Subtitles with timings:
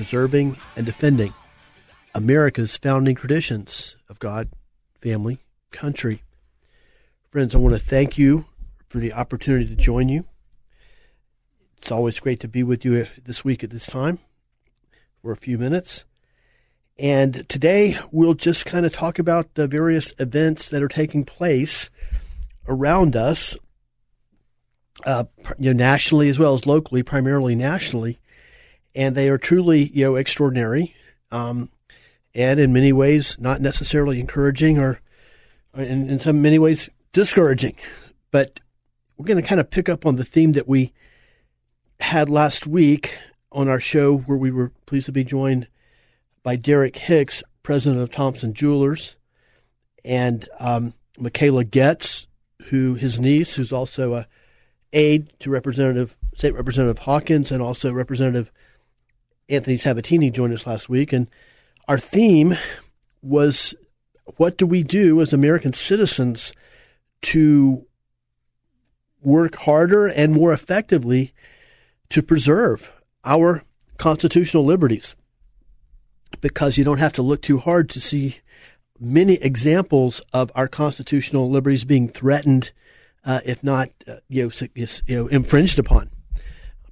[0.00, 1.34] preserving, and defending
[2.14, 4.48] America's founding traditions of God,
[5.02, 5.40] family,
[5.72, 6.22] country.
[7.28, 8.46] Friends, I want to thank you
[8.88, 10.24] for the opportunity to join you.
[11.76, 14.20] It's always great to be with you this week at this time
[15.20, 16.04] for a few minutes.
[16.98, 21.90] And today we'll just kind of talk about the various events that are taking place
[22.66, 23.54] around us,
[25.04, 25.24] uh,
[25.58, 28.18] you know, nationally as well as locally, primarily nationally,
[28.94, 30.94] and they are truly, you know, extraordinary,
[31.30, 31.68] um,
[32.34, 35.00] and in many ways not necessarily encouraging or,
[35.76, 37.76] in, in some many ways, discouraging.
[38.30, 38.60] But
[39.16, 40.92] we're going to kind of pick up on the theme that we
[42.00, 43.18] had last week
[43.52, 45.66] on our show, where we were pleased to be joined
[46.42, 49.16] by Derek Hicks, president of Thompson Jewelers,
[50.04, 52.26] and um, Michaela Getz,
[52.66, 54.26] who his niece, who's also a
[54.92, 58.50] aide to Representative State Representative Hawkins and also Representative
[59.50, 61.26] Anthony Sabatini joined us last week, and
[61.88, 62.56] our theme
[63.20, 63.74] was
[64.36, 66.52] what do we do as American citizens
[67.22, 67.84] to
[69.22, 71.34] work harder and more effectively
[72.10, 72.90] to preserve
[73.24, 73.64] our
[73.98, 75.16] constitutional liberties?
[76.40, 78.38] Because you don't have to look too hard to see
[79.00, 82.70] many examples of our constitutional liberties being threatened,
[83.24, 86.10] uh, if not uh, you, know, you know, infringed upon.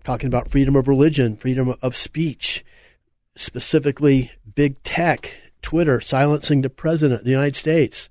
[0.09, 2.65] Talking about freedom of religion, freedom of speech,
[3.37, 8.09] specifically big tech, Twitter silencing the president of the United States,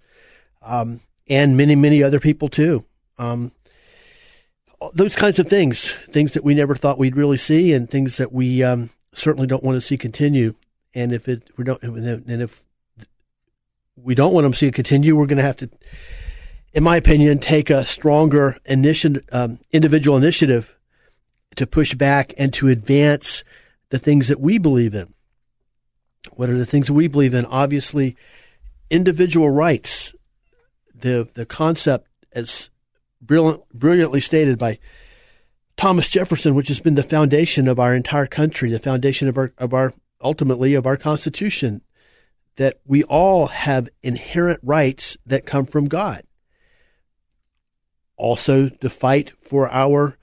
[0.61, 2.85] um, and many, many other people too.
[3.17, 3.51] Um,
[4.93, 8.31] those kinds of things, things that we never thought we'd really see, and things that
[8.31, 10.53] we um, certainly don't want to see continue.
[10.93, 12.63] And if it we don't, and if
[13.95, 15.69] we don't want them to see it continue, we're going to have to,
[16.73, 20.76] in my opinion, take a stronger initiative, um, individual initiative
[21.57, 23.43] to push back and to advance
[23.89, 25.13] the things that we believe in.
[26.33, 27.45] What are the things we believe in?
[27.45, 28.15] Obviously,
[28.89, 30.13] individual rights,
[30.93, 32.69] the the concept as
[33.21, 34.79] brilliant, brilliantly stated by
[35.77, 39.53] Thomas Jefferson, which has been the foundation of our entire country, the foundation of our
[39.57, 41.81] of our ultimately of our Constitution,
[42.57, 46.23] that we all have inherent rights that come from God.
[48.17, 50.17] Also, to fight for our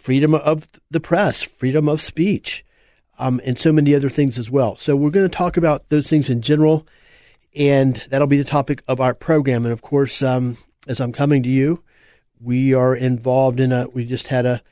[0.00, 2.64] freedom of the press, freedom of speech,
[3.18, 4.76] um, and so many other things as well.
[4.76, 6.86] So, we're going to talk about those things in general,
[7.54, 9.64] and that'll be the topic of our program.
[9.64, 11.82] And of course, um, as I'm coming to you,
[12.40, 14.62] we are involved in a, we just had a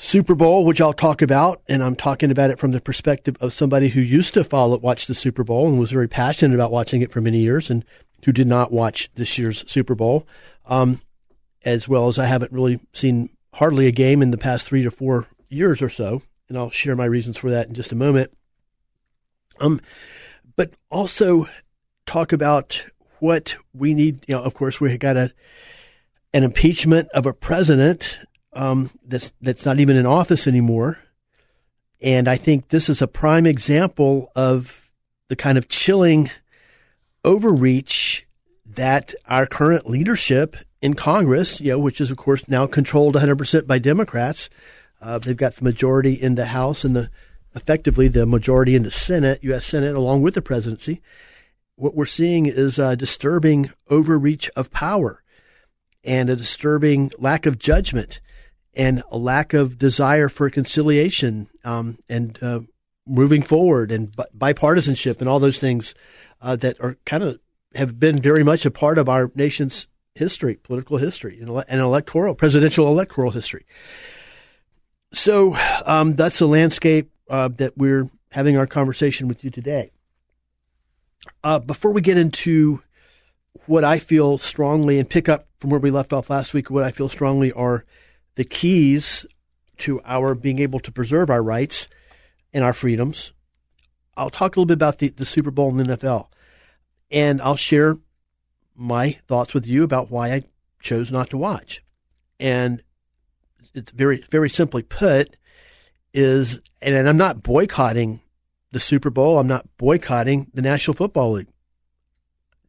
[0.00, 3.52] Super Bowl, which I'll talk about, and I'm talking about it from the perspective of
[3.52, 7.02] somebody who used to follow, watch the Super Bowl and was very passionate about watching
[7.02, 7.84] it for many years, and
[8.24, 10.24] who did not watch this year's Super Bowl,
[10.66, 11.00] um,
[11.64, 14.90] as well as I haven't really seen hardly a game in the past three to
[14.90, 18.32] four years or so, and I'll share my reasons for that in just a moment.
[19.58, 19.80] Um,
[20.54, 21.48] but also
[22.06, 22.86] talk about
[23.18, 24.24] what we need.
[24.28, 25.32] You know, of course, we got a
[26.32, 28.20] an impeachment of a president
[28.52, 30.98] um, that's that's not even in office anymore.
[32.00, 34.88] And I think this is a prime example of
[35.26, 36.30] the kind of chilling
[37.24, 38.24] overreach
[38.66, 43.66] that our current leadership in Congress, you know, which is of course now controlled 100%
[43.66, 44.48] by Democrats,
[45.00, 47.10] uh, they've got the majority in the House and the
[47.54, 49.66] effectively the majority in the Senate, U.S.
[49.66, 51.00] Senate, along with the presidency.
[51.76, 55.22] What we're seeing is a disturbing overreach of power
[56.04, 58.20] and a disturbing lack of judgment
[58.74, 62.60] and a lack of desire for conciliation um, and uh,
[63.06, 65.94] moving forward and bipartisanship and all those things
[66.42, 67.40] uh, that are kind of
[67.74, 69.86] have been very much a part of our nation's
[70.18, 73.64] history, political history, and, electoral, presidential electoral history.
[75.12, 75.56] So
[75.86, 79.90] um, that's the landscape uh, that we're having our conversation with you today.
[81.42, 82.82] Uh, before we get into
[83.66, 86.84] what I feel strongly and pick up from where we left off last week, what
[86.84, 87.84] I feel strongly are
[88.34, 89.24] the keys
[89.78, 91.88] to our being able to preserve our rights
[92.52, 93.32] and our freedoms.
[94.16, 96.26] I'll talk a little bit about the, the Super Bowl and the NFL,
[97.10, 97.98] and I'll share
[98.78, 100.44] my thoughts with you about why I
[100.80, 101.82] chose not to watch.
[102.38, 102.82] And
[103.74, 105.36] it's very, very simply put,
[106.14, 108.20] is, and I'm not boycotting
[108.70, 109.38] the Super Bowl.
[109.38, 111.48] I'm not boycotting the National Football League.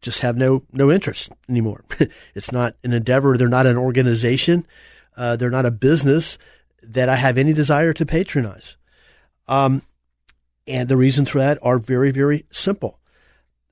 [0.01, 1.83] Just have no no interest anymore.
[2.35, 3.37] it's not an endeavor.
[3.37, 4.65] They're not an organization.
[5.15, 6.37] Uh, they're not a business
[6.81, 8.77] that I have any desire to patronize.
[9.47, 9.81] Um,
[10.65, 12.98] and the reasons for that are very very simple.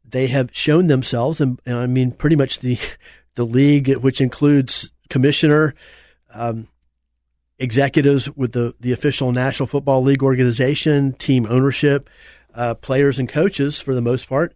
[0.10, 2.80] They have shown themselves, and, and I mean pretty much the
[3.36, 5.76] the league, which includes commissioner,
[6.34, 6.68] um,
[7.60, 12.10] executives with the, the official National Football League organization, team ownership,
[12.54, 14.56] uh, players and coaches for the most part,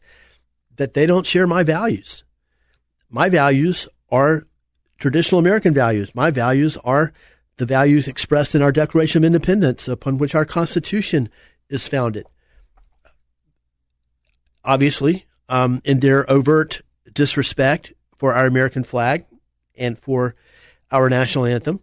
[0.78, 2.24] that they don't share my values.
[3.10, 4.48] My values are
[4.98, 6.16] traditional American values.
[6.16, 7.14] My values are
[7.58, 11.30] the values expressed in our Declaration of Independence, upon which our Constitution
[11.70, 12.26] is founded.
[14.64, 16.82] Obviously, um, in their overt
[17.14, 19.26] disrespect for our American flag
[19.76, 20.34] and for
[20.90, 21.82] our national anthem,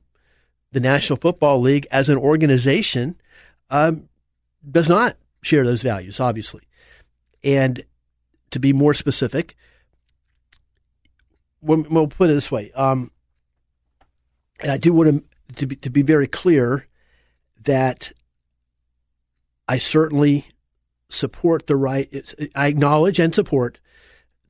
[0.73, 3.15] the National Football League as an organization
[3.71, 4.09] um,
[4.69, 6.63] does not share those values, obviously.
[7.45, 7.85] And
[8.53, 9.55] to be more specific,
[11.61, 12.73] we'll, put it this way.
[12.73, 13.11] Um,
[14.61, 16.87] and I do want to, to be, to be very clear
[17.65, 18.13] that
[19.69, 20.47] I certainly
[21.11, 23.81] support the right, I acknowledge and support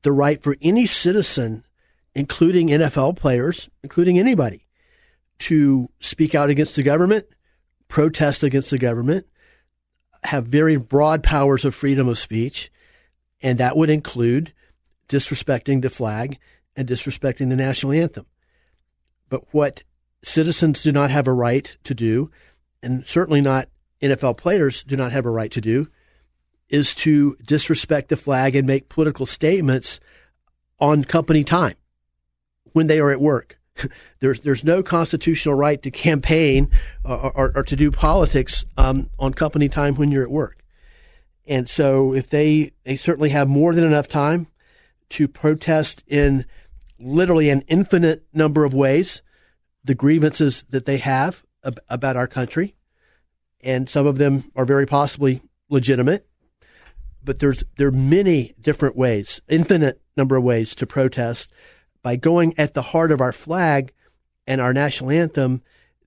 [0.01, 1.65] the right for any citizen,
[2.13, 4.65] including NFL players, including anybody,
[5.39, 7.25] to speak out against the government,
[7.87, 9.25] protest against the government,
[10.23, 12.71] have very broad powers of freedom of speech,
[13.41, 14.53] and that would include
[15.07, 16.37] disrespecting the flag
[16.75, 18.25] and disrespecting the national anthem.
[19.29, 19.83] But what
[20.23, 22.31] citizens do not have a right to do,
[22.83, 23.69] and certainly not
[24.01, 25.87] NFL players do not have a right to do,
[26.69, 29.99] is to disrespect the flag and make political statements
[30.79, 31.75] on company time
[32.73, 33.59] when they are at work.
[34.19, 36.69] there's there's no constitutional right to campaign
[37.03, 40.63] or, or, or to do politics um, on company time when you're at work.
[41.47, 44.47] And so, if they they certainly have more than enough time
[45.09, 46.45] to protest in
[46.99, 49.21] literally an infinite number of ways
[49.83, 52.75] the grievances that they have ab- about our country,
[53.61, 56.28] and some of them are very possibly legitimate.
[57.23, 61.51] But there's there are many different ways, infinite number of ways to protest
[62.01, 63.91] by going at the heart of our flag
[64.47, 65.61] and our national anthem,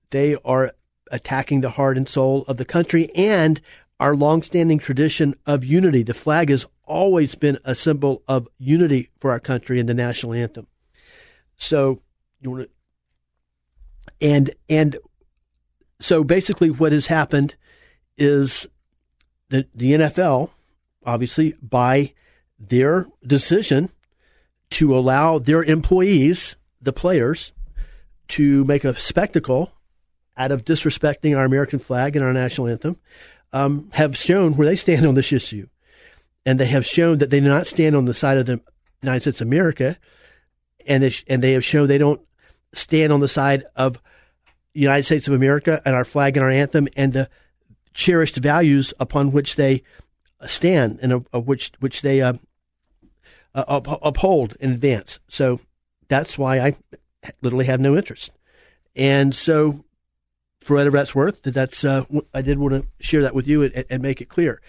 [0.09, 0.73] they are
[1.11, 3.61] attacking the heart and soul of the country and
[3.99, 6.03] our longstanding tradition of unity.
[6.03, 10.33] The flag has always been a symbol of unity for our country and the national
[10.33, 10.67] anthem.
[11.55, 12.01] So
[12.41, 12.69] you want to,
[14.19, 14.97] and and
[15.99, 17.55] so basically, what has happened
[18.17, 18.67] is
[19.49, 20.49] the the NFL,
[21.05, 22.13] obviously, by
[22.59, 23.89] their decision
[24.71, 27.53] to allow their employees, the players,
[28.29, 29.71] to make a spectacle
[30.35, 32.97] out of disrespecting our American flag and our national anthem,
[33.51, 35.67] um, have shown where they stand on this issue.
[36.45, 38.59] And they have shown that they do not stand on the side of the
[39.01, 39.97] United States of America.
[40.87, 42.21] And they, and they have shown they don't
[42.73, 44.01] stand on the side of
[44.73, 47.29] the United States of America and our flag and our anthem and the
[47.93, 49.83] cherished values upon which they
[50.47, 52.33] stand and which which they uh,
[53.55, 55.19] up, uphold in advance.
[55.27, 55.59] So
[56.07, 56.75] that's why I
[57.41, 58.31] literally have no interest.
[58.95, 59.83] And so,
[60.61, 63.85] for whatever that's worth, that's uh, I did want to share that with you and,
[63.89, 64.61] and make it clear.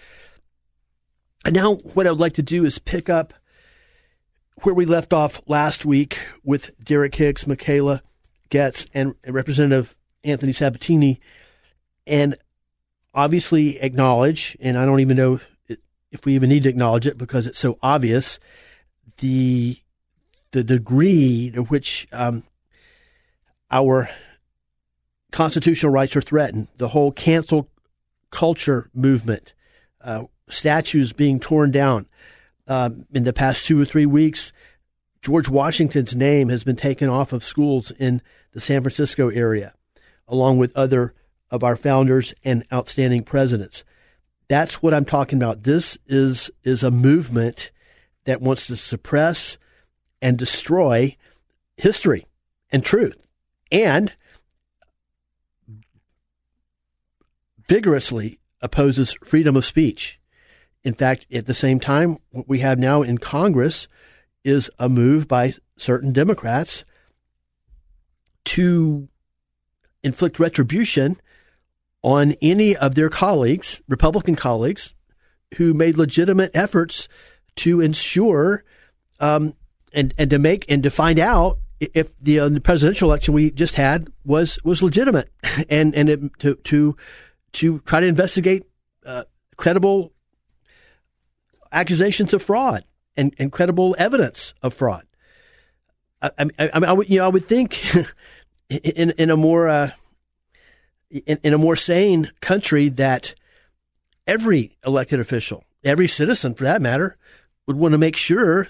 [1.43, 3.33] And now, what I would like to do is pick up
[4.63, 8.01] where we left off last week with Derek Hicks, Michaela
[8.49, 11.19] Getz, and Representative Anthony Sabatini,
[12.07, 12.35] and
[13.13, 15.39] obviously acknowledge, and I don't even know
[16.15, 18.39] if we even need to acknowledge it because it's so obvious
[19.17, 19.77] the
[20.51, 22.43] the degree to which um,
[23.69, 24.09] our
[25.31, 27.69] constitutional rights are threatened, the whole cancel
[28.31, 29.53] culture movement,
[30.01, 32.07] uh, statues being torn down.
[32.67, 34.53] Um, in the past two or three weeks,
[35.21, 38.21] George Washington's name has been taken off of schools in
[38.53, 39.73] the San Francisco area,
[40.27, 41.13] along with other
[41.51, 43.83] of our founders and outstanding presidents.
[44.47, 45.63] That's what I'm talking about.
[45.63, 47.71] This is is a movement
[48.25, 49.57] that wants to suppress
[50.21, 51.15] and destroy
[51.77, 52.25] history
[52.71, 53.25] and truth
[53.71, 54.13] and
[57.67, 60.19] vigorously opposes freedom of speech.
[60.83, 63.87] In fact, at the same time, what we have now in Congress
[64.43, 66.85] is a move by certain Democrats
[68.45, 69.09] to
[70.03, 71.19] inflict retribution
[72.05, 74.93] on any of their colleagues, Republican colleagues,
[75.55, 77.09] who made legitimate efforts
[77.55, 78.63] to ensure
[79.19, 79.55] um,
[79.91, 83.49] and and to make and to find out if the, uh, the, presidential election we
[83.49, 85.31] just had was was legitimate,
[85.69, 86.95] and and it, to to
[87.53, 88.67] to try to investigate
[89.03, 89.23] uh,
[89.57, 90.13] credible
[91.71, 92.83] accusations of fraud
[93.17, 95.05] and, and credible evidence of fraud.
[96.21, 97.83] I, I, I, I would, you know, I would think
[98.69, 99.91] in in a more uh,
[101.25, 103.33] in, in a more sane country that
[104.27, 107.17] every elected official, every citizen for that matter,
[107.67, 108.67] would want to make sure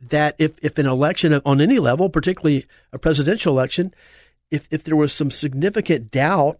[0.00, 3.94] that if, if an election on any level, particularly a presidential election,
[4.50, 6.58] if, if there was some significant doubt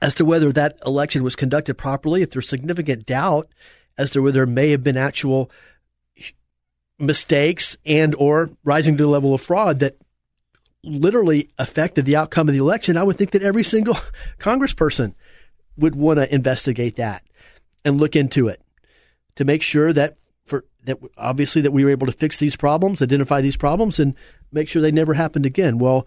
[0.00, 3.48] as to whether that election was conducted properly, if there's significant doubt
[3.96, 5.50] as to whether there may have been actual
[6.98, 9.96] mistakes and or rising to the level of fraud that
[10.84, 13.96] literally affected the outcome of the election, I would think that every single
[14.38, 15.14] congressperson
[15.76, 17.22] would want to investigate that
[17.84, 18.60] and look into it
[19.36, 23.00] to make sure that for that obviously that we were able to fix these problems,
[23.00, 24.14] identify these problems, and
[24.50, 25.78] make sure they never happened again.
[25.78, 26.06] Well,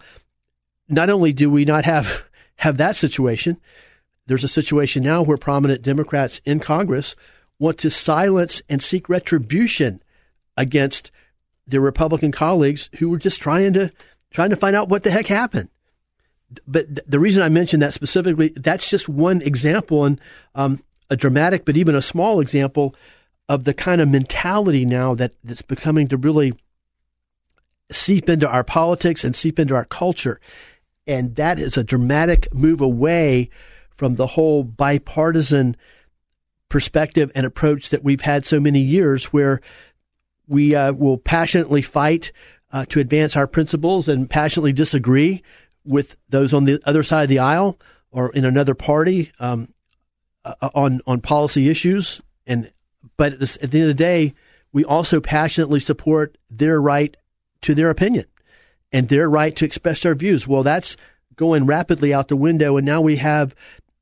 [0.88, 2.24] not only do we not have
[2.56, 3.58] have that situation,
[4.26, 7.16] there's a situation now where prominent Democrats in Congress
[7.58, 10.02] want to silence and seek retribution
[10.56, 11.10] against
[11.66, 13.90] their Republican colleagues who were just trying to
[14.32, 15.68] trying to find out what the heck happened.
[16.66, 20.20] But the reason I mentioned that specifically, that's just one example and
[20.54, 22.94] um, a dramatic, but even a small example
[23.48, 26.52] of the kind of mentality now that, that's becoming to really
[27.90, 30.40] seep into our politics and seep into our culture.
[31.06, 33.50] And that is a dramatic move away
[33.90, 35.76] from the whole bipartisan
[36.68, 39.60] perspective and approach that we've had so many years where
[40.48, 42.32] we uh, will passionately fight
[42.76, 45.42] uh, to advance our principles and passionately disagree
[45.86, 47.78] with those on the other side of the aisle
[48.10, 49.72] or in another party um,
[50.44, 52.20] uh, on on policy issues.
[52.46, 52.70] And
[53.16, 54.34] but at, at the end of the day,
[54.74, 57.16] we also passionately support their right
[57.62, 58.26] to their opinion
[58.92, 60.46] and their right to express their views.
[60.46, 60.98] Well, that's
[61.34, 63.54] going rapidly out the window, and now we have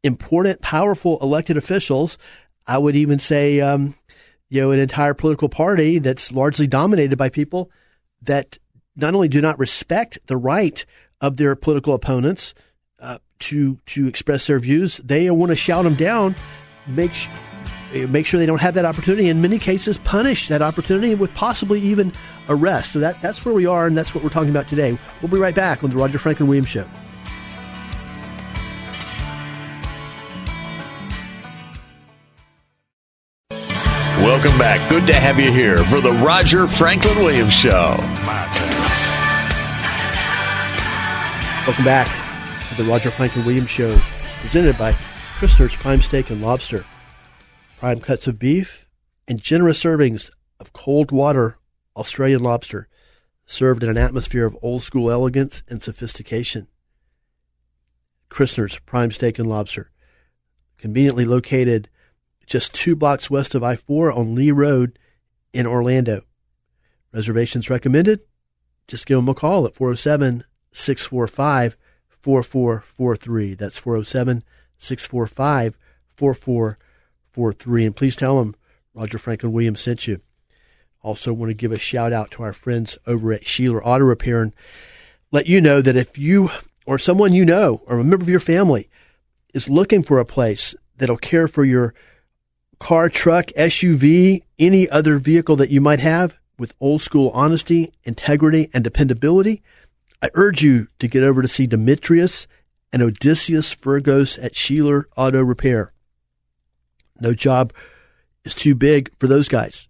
[0.02, 2.19] important, powerful elected officials.
[2.66, 3.95] I would even say, um,
[4.49, 7.71] you know, an entire political party that's largely dominated by people
[8.23, 8.59] that
[8.97, 10.85] not only do not respect the right
[11.21, 12.55] of their political opponents
[13.01, 16.35] uh, to to express their views, they want to shout them down,
[16.87, 17.13] make
[18.09, 19.29] make sure they don't have that opportunity.
[19.29, 22.13] In many cases, punish that opportunity with possibly even
[22.49, 22.93] arrest.
[22.93, 24.99] So that that's where we are, and that's what we're talking about today.
[25.21, 26.87] We'll be right back on the Roger Franklin Williams Show.
[34.25, 34.89] Welcome back.
[34.89, 37.99] Good to have you here for the Roger Franklin Williams Show.
[41.66, 42.09] Welcome back
[42.68, 43.97] to the Roger Franklin Williams Show,
[44.42, 44.92] presented by
[45.38, 46.85] Christner's Prime Steak and Lobster.
[47.78, 48.87] Prime cuts of beef
[49.26, 50.28] and generous servings
[50.61, 51.56] of cold water
[51.97, 52.87] Australian lobster,
[53.47, 56.66] served in an atmosphere of old school elegance and sophistication.
[58.28, 59.90] Christner's Prime Steak and Lobster,
[60.76, 61.88] conveniently located
[62.47, 64.99] just two blocks west of I 4 on Lee Road
[65.54, 66.25] in Orlando.
[67.11, 68.21] Reservations recommended?
[68.87, 70.44] Just give them a call at 407
[70.75, 71.76] 645
[72.09, 73.54] 4443.
[73.54, 74.43] That's 407
[74.78, 75.78] 645
[76.16, 77.85] 4443.
[77.87, 78.54] And please tell them
[78.93, 80.21] Roger Franklin Williams sent you.
[81.02, 84.43] Also, want to give a shout out to our friends over at Sheeler Auto Repair
[84.43, 84.54] and
[85.31, 86.50] let you know that if you
[86.87, 88.88] or someone you know or a member of your family
[89.52, 91.95] is looking for a place that'll care for your
[92.78, 98.71] car, truck, SUV, any other vehicle that you might have with old school honesty, integrity,
[98.73, 99.62] and dependability,
[100.25, 102.47] I urge you to get over to see Demetrius
[102.93, 105.93] and Odysseus Virgos at Sheeler Auto Repair.
[107.21, 107.73] No job
[108.45, 109.88] is too big for those guys.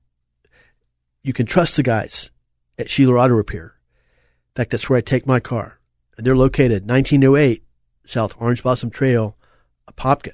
[1.22, 2.30] You can trust the guys
[2.78, 3.76] at Sheeler Auto Repair.
[4.56, 5.78] In fact, that's where I take my car.
[6.18, 7.62] They're located 1908
[8.04, 9.36] South Orange Blossom Trail,
[9.88, 10.32] Apopka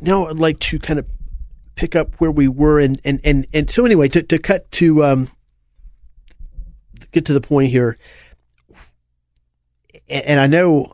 [0.00, 1.06] now I'd like to kind of
[1.74, 5.04] pick up where we were and and and, and so anyway to, to cut to
[5.04, 5.30] um,
[7.12, 7.96] get to the point here
[10.08, 10.92] and, and I know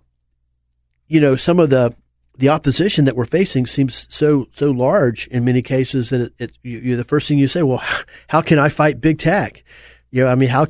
[1.06, 1.94] you know some of the
[2.36, 6.52] the opposition that we're facing seems so so large in many cases that it, it
[6.62, 7.82] you, the first thing you say well
[8.28, 9.62] how can I fight big tech
[10.10, 10.66] you know I mean how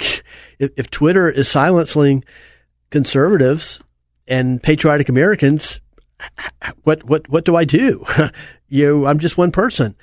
[0.59, 2.25] if, if Twitter is silencing
[2.91, 3.81] conservatives
[4.27, 5.81] and patriotic Americans
[6.85, 8.05] what what what do I do?
[8.69, 9.95] you, I'm just one person.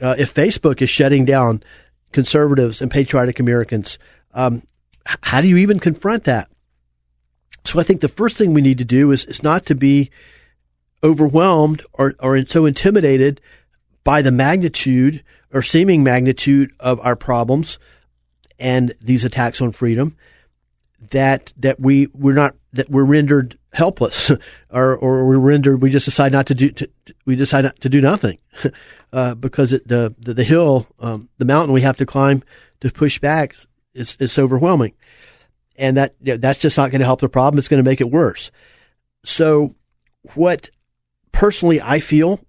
[0.00, 1.62] Uh, if Facebook is shutting down
[2.12, 3.98] conservatives and patriotic Americans,
[4.34, 4.62] um,
[5.22, 6.48] how do you even confront that?
[7.64, 10.10] So I think the first thing we need to do is, is not to be
[11.02, 13.40] overwhelmed or, or so intimidated
[14.04, 17.78] by the magnitude or seeming magnitude of our problems
[18.58, 20.16] and these attacks on freedom
[21.10, 24.30] that that we we're not that we're rendered helpless
[24.70, 26.88] or or we're rendered we just decide not to do to,
[27.24, 28.38] we decide not to do nothing
[29.12, 32.42] uh, because it, the, the, the hill um, the mountain we have to climb
[32.80, 33.56] to push back
[33.94, 34.94] is is overwhelming.
[35.76, 37.58] And that that's just not going to help the problem.
[37.58, 38.50] It's going to make it worse.
[39.24, 39.74] So
[40.34, 40.70] what
[41.32, 42.40] personally I feel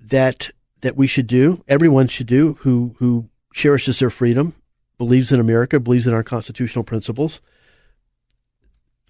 [0.00, 0.50] that
[0.82, 4.54] that we should do everyone should do who who cherishes their freedom
[4.98, 7.40] believes in America believes in our constitutional principles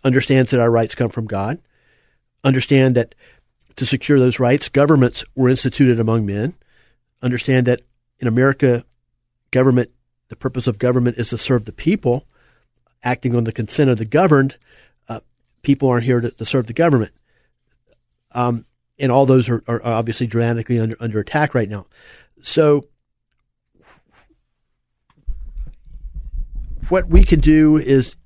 [0.07, 1.59] understands that our rights come from God,
[2.45, 3.15] understand that
[3.75, 6.55] to secure those rights, governments were instituted among men,
[7.21, 7.83] understand that
[8.21, 8.85] in America,
[9.51, 9.91] government,
[10.29, 12.27] the purpose of government is to serve the people,
[13.03, 14.57] acting on the consent of the governed.
[15.09, 15.21] Uh,
[15.63, 17.13] people aren't here to, to serve the government.
[18.33, 18.67] Um,
[18.99, 21.87] and all those are, are obviously dramatically under, under attack right now.
[22.43, 22.87] So,
[26.89, 28.17] what we can do is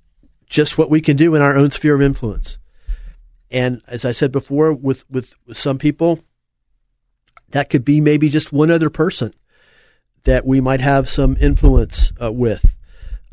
[0.46, 2.58] just what we can do in our own sphere of influence.
[3.50, 6.20] And as I said before, with, with, with some people,
[7.50, 9.34] that could be maybe just one other person
[10.24, 12.74] that we might have some influence uh, with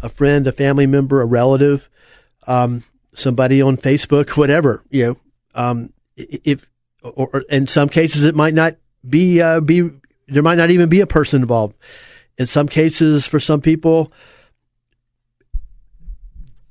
[0.01, 1.89] a friend, a family member, a relative,
[2.46, 5.17] um, somebody on Facebook, whatever, you know,
[5.56, 6.70] um, if,
[7.01, 8.75] or, or, in some cases it might not
[9.08, 9.89] be, uh, be,
[10.27, 11.75] there might not even be a person involved.
[12.38, 14.12] In some cases, for some people,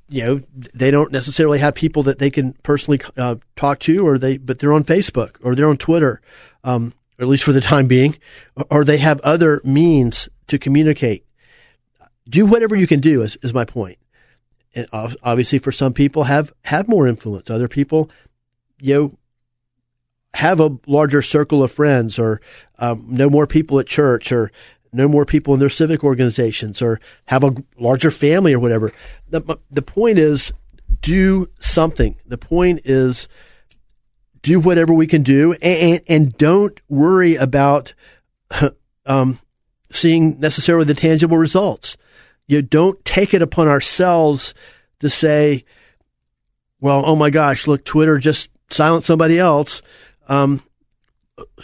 [0.09, 0.41] you know
[0.73, 4.59] they don't necessarily have people that they can personally uh, talk to, or they but
[4.59, 6.21] they're on Facebook or they're on Twitter,
[6.63, 8.17] um, at least for the time being,
[8.69, 11.25] or they have other means to communicate.
[12.29, 13.97] Do whatever you can do is, is my point.
[14.75, 17.49] And obviously, for some people, have have more influence.
[17.49, 18.11] Other people,
[18.79, 19.17] you know,
[20.33, 22.41] have a larger circle of friends, or
[22.77, 24.51] um, know more people at church, or
[24.93, 28.91] know more people in their civic organizations or have a larger family or whatever.
[29.29, 30.51] The, the point is
[31.01, 32.17] do something.
[32.25, 33.27] The point is
[34.47, 37.93] do whatever we can do and, and don't worry about
[39.05, 39.39] um,
[39.91, 41.97] seeing necessarily the tangible results.
[42.47, 44.53] You don't take it upon ourselves
[45.01, 45.65] to say,
[46.79, 49.81] well, oh my gosh, look, Twitter just silenced somebody else.
[50.29, 50.63] Um,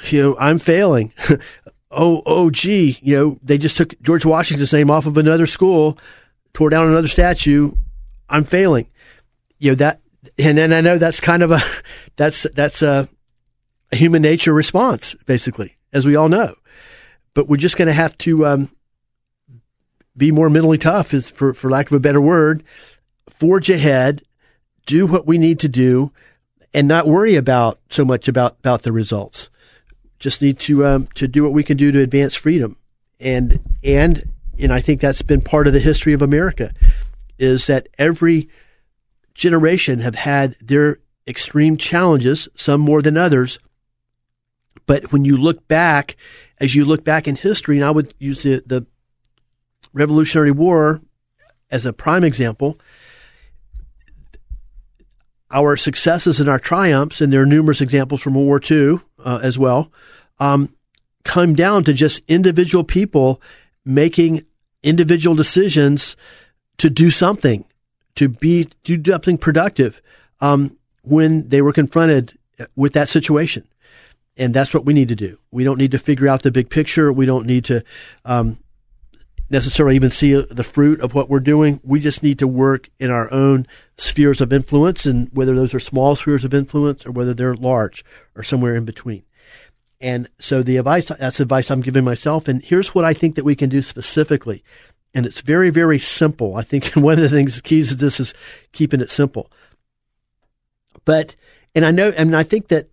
[0.10, 1.13] you know, I'm failing.
[1.91, 5.98] oh, oh, gee, you know, they just took George Washington's name off of another school,
[6.54, 7.72] tore down another statue.
[8.28, 8.89] I'm failing.
[9.58, 10.02] You know, that,
[10.38, 11.62] and then I know that's kind of a,
[12.16, 13.10] that's, that's a,
[13.92, 16.56] a human nature response, basically, as we all know.
[17.34, 18.70] But we're just going to have to, um,
[20.16, 22.64] be more mentally tough is for, for lack of a better word,
[23.30, 24.22] forge ahead,
[24.86, 26.12] do what we need to do
[26.72, 29.50] and not worry about so much about, about the results
[30.24, 32.78] just need to um, to do what we can do to advance freedom,
[33.20, 36.74] and and and I think that's been part of the history of America,
[37.38, 38.48] is that every
[39.36, 43.60] generation have had their extreme challenges, some more than others.
[44.86, 46.17] But when you look back,
[46.60, 48.86] as you look back in history, and I would use the, the
[49.93, 51.02] Revolutionary War
[51.72, 52.80] as a prime example,
[55.50, 59.39] our successes and our triumphs, and there are numerous examples from World War II uh,
[59.41, 59.91] as well,
[60.39, 60.76] um,
[61.24, 63.41] come down to just individual people
[63.86, 64.46] making
[64.82, 66.17] individual decisions
[66.78, 67.65] to do something,
[68.15, 70.02] to be do something productive
[70.39, 72.38] um, when they were confronted
[72.76, 73.67] with that situation.
[74.36, 75.38] And that's what we need to do.
[75.52, 77.13] We don't need to figure out the big picture.
[77.13, 77.84] We don't need to
[78.26, 78.58] um,
[79.49, 81.80] necessarily even see the fruit of what we're doing.
[81.84, 85.80] We just need to work in our own spheres of influence, and whether those are
[85.80, 88.04] small spheres of influence or whether they're large
[88.36, 89.23] or somewhere in between.
[90.02, 92.47] And so the advice, that's advice I'm giving myself.
[92.47, 94.63] And here's what I think that we can do specifically.
[95.13, 96.56] And it's very, very simple.
[96.56, 98.34] I think one of the things, keys to this is
[98.71, 99.52] keeping it simple.
[101.06, 101.36] But,
[101.76, 102.89] and I know, and I think that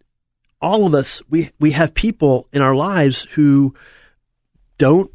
[0.61, 3.74] all of us, we, we have people in our lives who
[4.78, 5.11] don't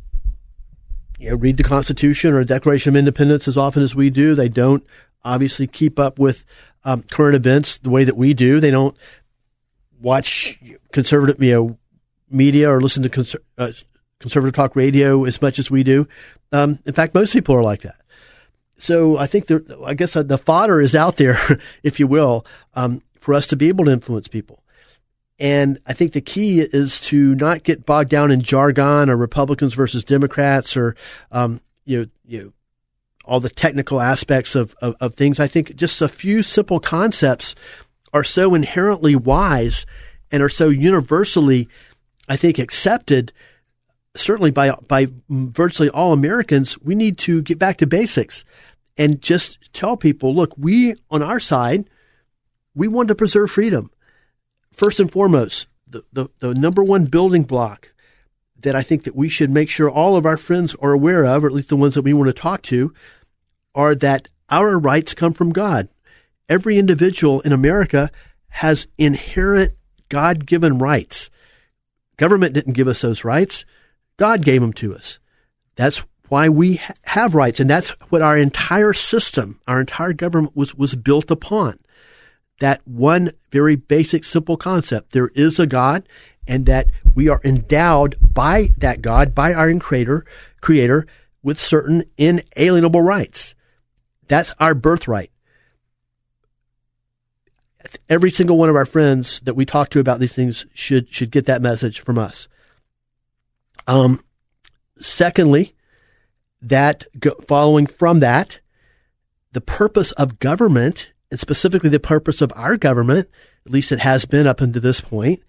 [1.20, 4.36] you know, read the Constitution or Declaration of Independence as often as we do.
[4.36, 4.86] They don't
[5.24, 6.44] obviously keep up with
[6.84, 8.60] um, current events the way that we do.
[8.60, 8.96] They don't
[10.02, 10.60] watch
[10.92, 11.78] conservative, you know,
[12.30, 13.72] media or listen to conser- uh,
[14.26, 16.08] conservative talk radio as much as we do.
[16.52, 18.02] Um, in fact, most people are like that.
[18.80, 21.38] So I think there, I guess the fodder is out there,
[21.84, 24.64] if you will, um, for us to be able to influence people.
[25.38, 29.76] And I think the key is to not get bogged down in jargon or Republicans
[29.76, 30.96] versus Democrats or,
[31.32, 32.52] um, you know, you know,
[33.26, 35.40] all the technical aspects of, of, of things.
[35.40, 37.54] I think just a few simple concepts
[38.12, 39.86] are so inherently wise
[40.32, 41.70] and are so universally
[42.28, 43.32] I think, accepted
[44.16, 48.44] certainly by by virtually all Americans, we need to get back to basics
[48.98, 51.90] and just tell people, look, we on our side,
[52.74, 53.92] we want to preserve freedom.
[54.72, 57.90] First and foremost, the, the, the number one building block
[58.60, 61.44] that I think that we should make sure all of our friends are aware of,
[61.44, 62.94] or at least the ones that we want to talk to,
[63.74, 65.88] are that our rights come from God.
[66.50, 68.12] Every individual in America
[68.50, 69.74] has inherent
[70.10, 71.30] God given rights.
[72.18, 73.66] Government didn't give us those rights.
[74.18, 75.20] God gave them to us.
[75.76, 77.60] That's why we ha- have rights.
[77.60, 81.80] And that's what our entire system, our entire government was, was built upon.
[82.60, 85.12] That one very basic, simple concept.
[85.12, 86.08] There is a God
[86.48, 90.26] and that we are endowed by that God, by our creator,
[90.62, 91.06] creator,
[91.44, 93.56] with certain inalienable rights.
[94.28, 95.32] That's our birthright
[98.10, 101.32] every single one of our friends that we talk to about these things should should
[101.32, 102.48] get that message from us.
[103.88, 104.24] Um,
[105.00, 105.76] secondly,
[106.62, 108.60] that go, following from that,
[109.52, 113.30] the purpose of government, and specifically the purpose of our government,
[113.66, 115.42] at least it has been up until this point,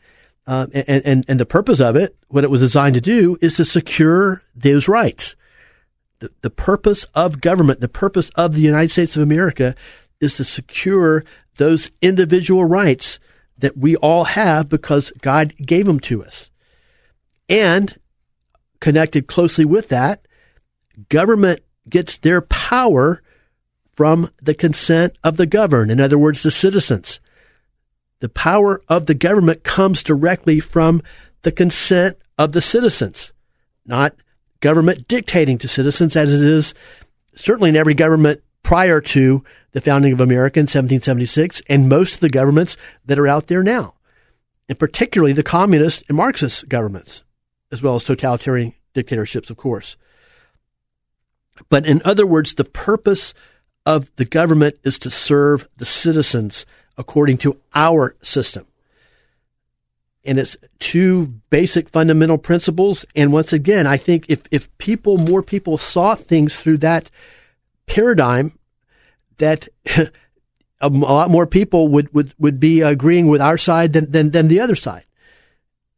[0.47, 3.57] uh, and, and and the purpose of it, what it was designed to do, is
[3.57, 5.35] to secure those rights.
[6.21, 9.75] The, the purpose of government, the purpose of the United States of America,
[10.21, 11.25] is to secure
[11.57, 13.19] those individual rights
[13.59, 16.51] that we all have because God gave them to us.
[17.49, 17.99] And
[18.81, 20.27] connected closely with that,
[21.09, 23.23] government gets their power
[23.95, 25.91] from the consent of the governed.
[25.91, 27.21] In other words, the citizens.
[28.21, 31.03] The power of the government comes directly from
[31.43, 33.33] the consent of the citizens,
[33.85, 34.15] not
[34.61, 36.75] government dictating to citizens as it is
[37.35, 42.21] certainly in every government prior to the founding of America in 1776 and most of
[42.21, 43.95] the governments that are out there now,
[44.69, 47.23] and particularly the communist and Marxist governments,
[47.71, 49.97] as well as totalitarian dictatorships, of course.
[51.69, 53.35] But in other words, the purpose
[53.85, 56.67] of the government is to serve the citizens
[56.99, 58.67] according to our system.
[60.25, 63.05] And it's two basic fundamental principles.
[63.15, 67.11] And once again, I think if, if people, more people saw things through that
[67.87, 68.59] paradigm,
[69.39, 69.69] that
[70.81, 74.49] a lot more people would, would, would be agreeing with our side than, than, than
[74.49, 75.05] the other side.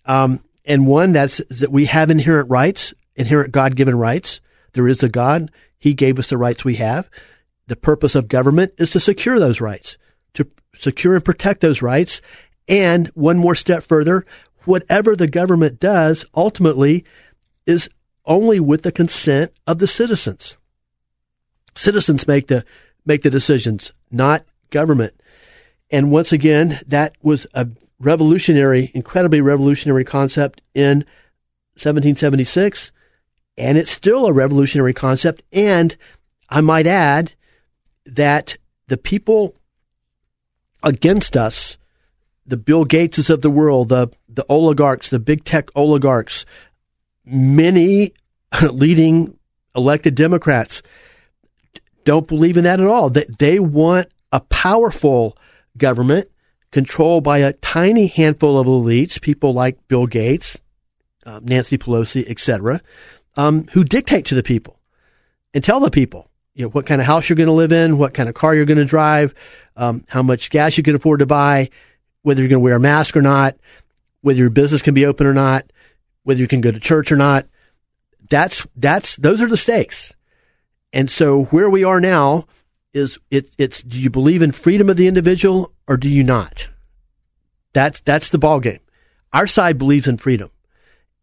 [0.04, 4.40] Um, and one that's that we have inherent rights, inherent God given rights.
[4.74, 5.50] There is a God.
[5.78, 7.10] He gave us the rights we have.
[7.66, 9.96] The purpose of government is to secure those rights,
[10.34, 10.46] to
[10.78, 12.20] secure and protect those rights.
[12.68, 14.26] And one more step further,
[14.64, 17.04] whatever the government does ultimately
[17.66, 17.88] is
[18.26, 20.56] only with the consent of the citizens.
[21.74, 22.64] Citizens make the
[23.06, 25.14] make the decisions, not government.
[25.90, 27.68] And once again, that was a
[28.00, 30.98] revolutionary, incredibly revolutionary concept in
[31.74, 32.92] 1776.
[33.56, 35.42] And it's still a revolutionary concept.
[35.52, 35.96] And
[36.48, 37.32] I might add
[38.06, 38.56] that
[38.86, 39.54] the people
[40.82, 41.76] against us,
[42.46, 46.46] the Bill Gateses of the world, the, the oligarchs, the big tech oligarchs,
[47.24, 48.12] many
[48.62, 49.36] leading
[49.74, 50.82] elected Democrats,
[52.04, 53.10] don't believe in that at all.
[53.10, 55.36] That they want a powerful
[55.76, 56.30] government
[56.70, 60.58] controlled by a tiny handful of elites, people like Bill Gates,
[61.24, 62.80] uh, Nancy Pelosi, etc.,
[63.36, 64.78] um, who dictate to the people
[65.54, 67.98] and tell the people, you know, what kind of house you're going to live in,
[67.98, 69.34] what kind of car you're going to drive,
[69.76, 71.70] um, how much gas you can afford to buy,
[72.22, 73.56] whether you're going to wear a mask or not,
[74.22, 75.70] whether your business can be open or not,
[76.24, 77.46] whether you can go to church or not.
[78.28, 80.12] That's that's those are the stakes.
[80.92, 82.46] And so where we are now
[82.92, 86.68] is it, it's do you believe in freedom of the individual or do you not?
[87.72, 88.80] That's that's the ball game.
[89.32, 90.50] Our side believes in freedom,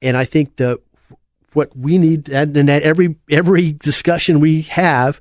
[0.02, 0.80] and I think that
[1.54, 5.20] what we need and that every every discussion we have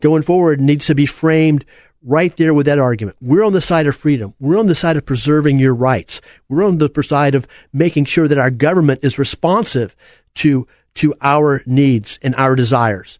[0.00, 1.64] going forward needs to be framed
[2.02, 3.16] right there with that argument.
[3.20, 4.34] We're on the side of freedom.
[4.38, 6.20] We're on the side of preserving your rights.
[6.48, 9.96] We're on the side of making sure that our government is responsive
[10.36, 13.18] to to our needs and our desires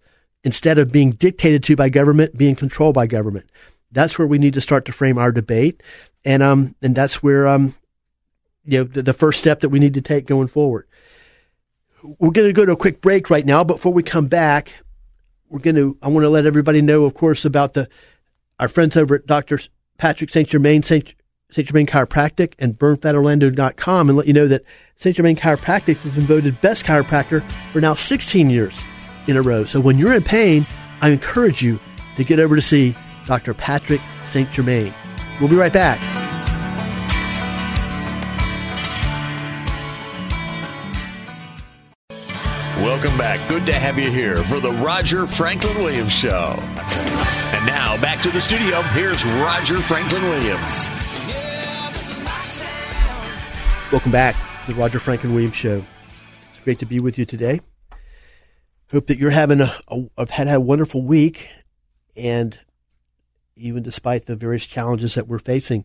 [0.49, 3.51] instead of being dictated to by government, being controlled by government.
[3.93, 5.83] That's where we need to start to frame our debate,
[6.25, 7.75] and um, and that's where um,
[8.65, 10.87] you know, the, the first step that we need to take going forward.
[12.03, 13.63] We're going to go to a quick break right now.
[13.63, 14.73] Before we come back,
[15.51, 15.99] we're going to.
[16.01, 17.87] I want to let everybody know, of course, about the
[18.59, 19.61] our friends over at Doctor
[19.99, 20.49] Patrick St.
[20.49, 21.15] Germain St.
[21.51, 21.69] St.
[21.69, 24.65] Germain Chiropractic and BurnFatOrlando.com and let you know that
[24.97, 25.15] St.
[25.15, 28.79] Germain Chiropractic has been voted best chiropractor for now 16 years
[29.29, 29.64] in a row.
[29.64, 30.67] So when you're in pain,
[31.01, 31.79] I encourage you
[32.17, 33.55] to get over to see Dr.
[33.55, 34.51] Patrick St.
[34.51, 34.93] Germain.
[35.41, 36.01] We'll be right back.
[42.79, 43.47] Welcome back.
[43.49, 46.57] Good to have you here for the Roger Franklin Williams Show.
[46.59, 48.83] And now back to the studio.
[48.83, 50.88] Here's Roger Franklin Williams.
[53.93, 55.85] Welcome back to the Roger Franklin Williams Show.
[56.55, 57.61] It's great to be with you today.
[58.90, 59.74] Hope that you're having a,
[60.16, 61.48] a had a wonderful week,
[62.16, 62.59] and
[63.55, 65.85] even despite the various challenges that we're facing,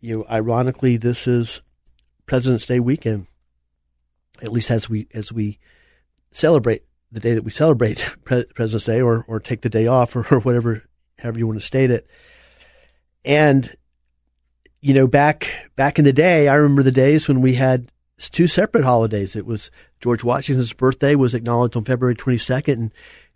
[0.00, 1.62] you know, ironically, this is
[2.26, 3.26] President's Day weekend.
[4.40, 5.58] At least as we as we
[6.30, 10.24] celebrate the day that we celebrate President's Day, or or take the day off, or,
[10.30, 10.84] or whatever,
[11.18, 12.06] however you want to state it.
[13.24, 13.74] And
[14.80, 18.46] you know, back back in the day, I remember the days when we had two
[18.46, 19.36] separate holidays.
[19.36, 22.92] It was George Washington's birthday was acknowledged on February 22nd, and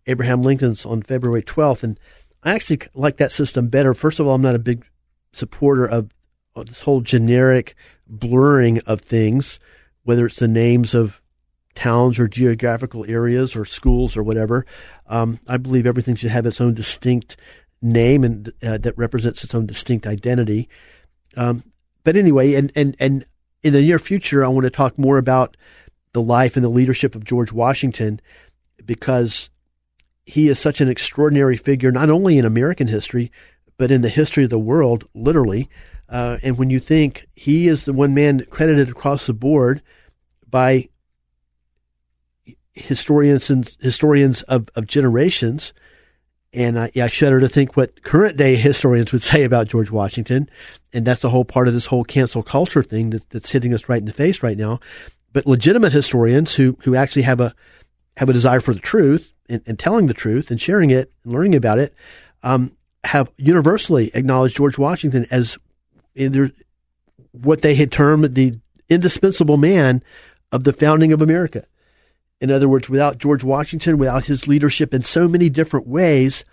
[0.07, 1.83] Abraham Lincoln's on February 12th.
[1.83, 2.01] And
[2.43, 3.95] I actually like that system better.
[3.95, 4.85] First of all, I'm not a big
[5.33, 6.11] supporter of,
[6.67, 7.75] this whole generic
[8.07, 9.59] blurring of things,
[10.03, 11.23] whether it's the names of
[11.75, 14.67] towns or geographical areas or schools or whatever.
[15.07, 17.39] Um, I believe everything should have its own distinct
[17.81, 20.69] name and uh, that represents its own distinct identity.
[21.39, 21.65] Um,
[22.05, 23.25] but anyway, and, and, and
[23.63, 25.57] in the near future, I want to talk more about
[26.13, 28.21] the life and the leadership of George Washington
[28.85, 29.51] because
[30.25, 33.31] he is such an extraordinary figure, not only in American history,
[33.77, 35.69] but in the history of the world, literally.
[36.09, 39.83] Uh, and when you think he is the one man credited across the board
[40.49, 40.89] by
[42.75, 45.73] historians and historians of, of generations
[46.53, 50.49] and I, I shudder to think what current day historians would say about George Washington.
[50.93, 53.89] And that's the whole part of this whole cancel culture thing that, that's hitting us
[53.89, 54.81] right in the face right now.
[55.33, 57.55] But legitimate historians who, who actually have a,
[58.19, 61.33] have a desire for the truth and, and telling the truth and sharing it and
[61.33, 61.95] learning about it,
[62.43, 65.59] um, have universally acknowledged George Washington as
[67.33, 70.03] what they had termed the indispensable man
[70.53, 71.65] of the founding of America.
[72.43, 76.45] In other words, without George Washington, without his leadership in so many different ways,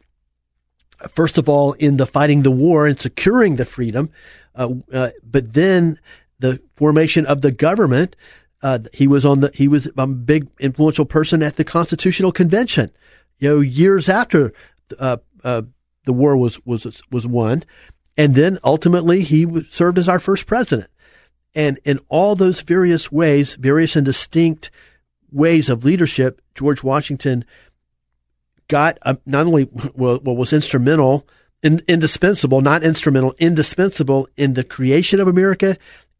[1.09, 4.11] first of all, in the fighting the war and securing the freedom,
[4.53, 5.99] uh, uh, but then
[6.37, 8.15] the formation of the government.
[8.61, 12.91] Uh, he was on the he was a big influential person at the Constitutional Convention.
[13.39, 14.53] You know, years after
[14.99, 15.63] uh, uh,
[16.05, 17.63] the war was was was won,
[18.15, 20.91] and then ultimately he served as our first president.
[21.55, 24.69] And in all those various ways, various and distinct
[25.31, 27.45] ways of leadership, George Washington
[28.67, 31.27] got uh, not only well, was instrumental,
[31.63, 35.77] in, indispensable, not instrumental, indispensable in the creation of America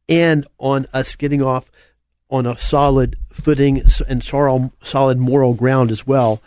[0.07, 1.71] and on us getting off
[2.29, 6.41] on a solid footing and solid moral ground as well.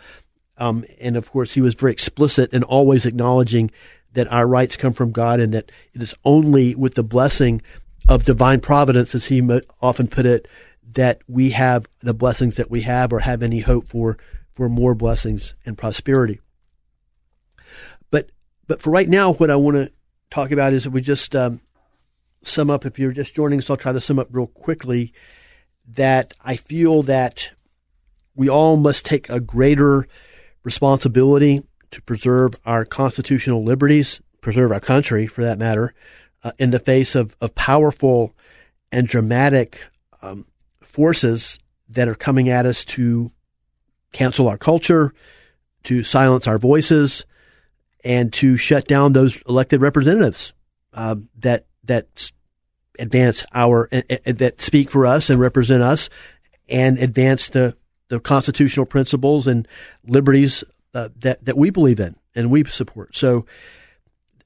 [0.57, 3.71] Um, and of course, he was very explicit in always acknowledging
[4.13, 7.61] that our rights come from God and that it is only with the blessing
[8.07, 9.41] of divine providence, as he
[9.81, 10.47] often put it,
[10.91, 14.17] that we have the blessings that we have or have any hope for
[14.53, 16.39] for more blessings and prosperity.
[18.11, 18.29] But
[18.67, 19.91] but for right now, what I want to
[20.29, 21.61] talk about is that we just um,
[22.43, 22.85] sum up.
[22.85, 25.13] If you're just joining us, I'll try to sum up real quickly.
[25.85, 27.49] That I feel that
[28.35, 30.07] we all must take a greater
[30.63, 35.93] responsibility to preserve our constitutional liberties, preserve our country for that matter,
[36.43, 38.33] uh, in the face of, of powerful
[38.91, 39.81] and dramatic
[40.21, 40.45] um,
[40.93, 43.31] forces that are coming at us to
[44.13, 45.13] cancel our culture,
[45.83, 47.25] to silence our voices,
[48.05, 50.53] and to shut down those elected representatives
[50.93, 52.31] uh, that that
[52.99, 56.09] advance our uh, that speak for us and represent us,
[56.69, 57.75] and advance the
[58.07, 59.67] the constitutional principles and
[60.07, 63.15] liberties uh, that that we believe in and we support.
[63.15, 63.45] So,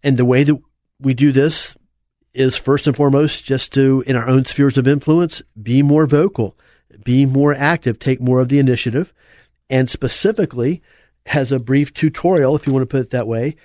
[0.02, 0.58] and the way that
[1.00, 1.76] we do this
[2.38, 6.56] is first and foremost just to, in our own spheres of influence, be more vocal,
[7.04, 9.12] be more active, take more of the initiative,
[9.70, 10.82] and specifically
[11.26, 13.56] has a brief tutorial, if you want to put it that way.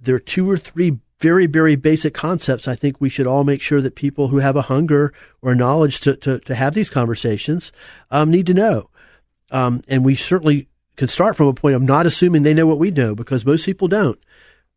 [0.00, 3.60] There are two or three very, very basic concepts I think we should all make
[3.60, 7.72] sure that people who have a hunger or knowledge to, to, to have these conversations
[8.10, 8.88] um, need to know.
[9.50, 12.78] Um, and we certainly can start from a point of not assuming they know what
[12.78, 14.18] we know because most people don't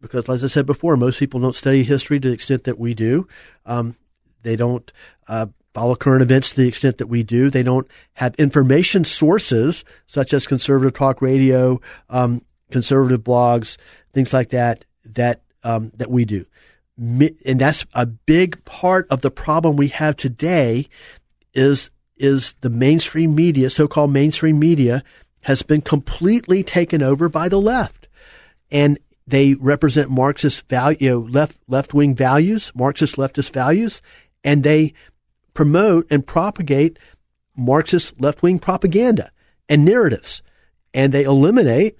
[0.01, 2.93] because, as I said before, most people don't study history to the extent that we
[2.93, 3.27] do.
[3.65, 3.95] Um,
[4.43, 4.91] they don't
[5.27, 7.49] uh, follow current events to the extent that we do.
[7.49, 13.77] They don't have information sources such as conservative talk radio, um, conservative blogs,
[14.13, 16.45] things like that that um, that we do.
[16.97, 20.87] And that's a big part of the problem we have today.
[21.53, 25.03] Is is the mainstream media, so-called mainstream media,
[25.41, 28.07] has been completely taken over by the left.
[28.71, 34.01] And they represent Marxist value, you know, left left wing values, Marxist leftist values,
[34.43, 34.93] and they
[35.53, 36.99] promote and propagate
[37.57, 39.31] Marxist left wing propaganda
[39.67, 40.41] and narratives,
[40.93, 41.97] and they eliminate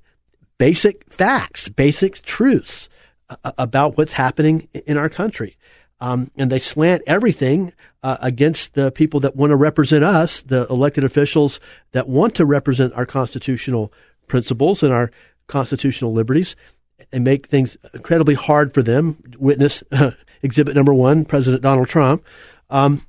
[0.57, 2.89] basic facts, basic truths.
[3.29, 5.57] uh, about what's happening in our country.
[5.99, 10.67] Um, and they slant everything uh, against the people that want to represent us, the
[10.69, 11.59] elected officials
[11.93, 13.91] that want to represent our constitutional
[14.27, 15.09] principles and our
[15.47, 16.55] constitutional liberties,
[17.11, 19.21] and make things incredibly hard for them.
[19.37, 19.83] Witness
[20.41, 22.23] exhibit number one, President Donald Trump.
[22.69, 23.05] Um,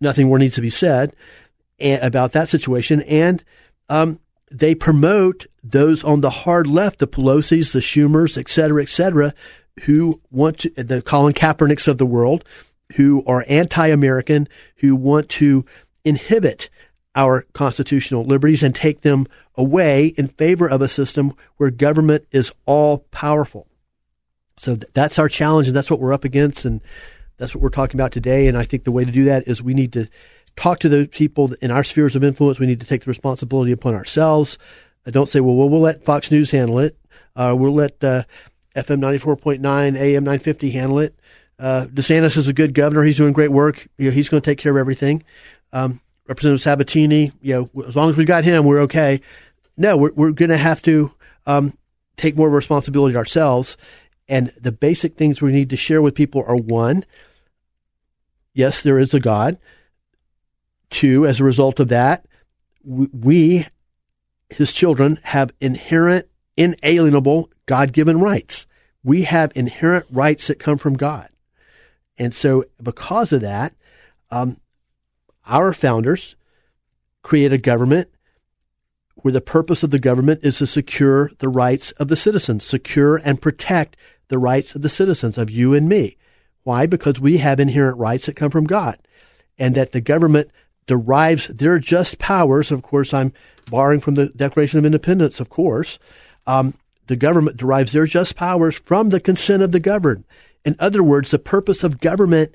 [0.00, 1.14] nothing more needs to be said
[1.80, 3.02] about that situation.
[3.02, 3.42] And
[3.88, 4.20] um,
[4.50, 9.34] they promote those on the hard left, the Pelosi's, the Schumers, et cetera, et cetera,
[9.82, 12.44] who want to, the Colin Kaepernicks of the world,
[12.96, 15.64] who are anti-American, who want to
[16.04, 16.70] inhibit
[17.16, 22.52] our constitutional liberties and take them away in favor of a system where government is
[22.66, 23.66] all powerful.
[24.56, 26.80] So th- that's our challenge, and that's what we're up against, and
[27.36, 28.46] that's what we're talking about today.
[28.46, 30.06] And I think the way to do that is we need to
[30.56, 32.58] talk to the people in our spheres of influence.
[32.58, 34.58] We need to take the responsibility upon ourselves.
[35.06, 36.96] Uh, don't say, well, well, we'll let Fox News handle it.
[37.36, 38.24] Uh, we'll let uh,
[38.76, 39.60] FM 94.9,
[39.96, 41.18] AM 950 handle it.
[41.58, 43.02] Uh, DeSantis is a good governor.
[43.04, 43.86] He's doing great work.
[43.98, 45.22] You know, he's going to take care of everything.
[45.72, 49.20] Um, Representative Sabatini, you know, as long as we've got him, we're okay.
[49.76, 51.12] No, we're, we're going to have to
[51.46, 51.76] um,
[52.16, 53.76] take more responsibility ourselves.
[54.28, 57.04] And the basic things we need to share with people are one,
[58.54, 59.58] yes, there is a God.
[60.90, 62.24] Two, as a result of that,
[62.84, 63.66] we,
[64.48, 68.66] his children, have inherent, inalienable, God given rights.
[69.02, 71.28] We have inherent rights that come from God.
[72.16, 73.74] And so, because of that,
[74.30, 74.58] um,
[75.46, 76.36] our founders
[77.22, 78.08] create a government
[79.24, 83.16] where the purpose of the government is to secure the rights of the citizens, secure
[83.16, 83.96] and protect
[84.28, 86.18] the rights of the citizens, of you and me.
[86.62, 86.84] Why?
[86.84, 88.98] Because we have inherent rights that come from God,
[89.58, 90.50] and that the government
[90.86, 92.70] derives their just powers.
[92.70, 93.32] Of course, I'm
[93.70, 95.98] borrowing from the Declaration of Independence, of course.
[96.46, 96.74] Um,
[97.06, 100.24] the government derives their just powers from the consent of the governed.
[100.66, 102.54] In other words, the purpose of government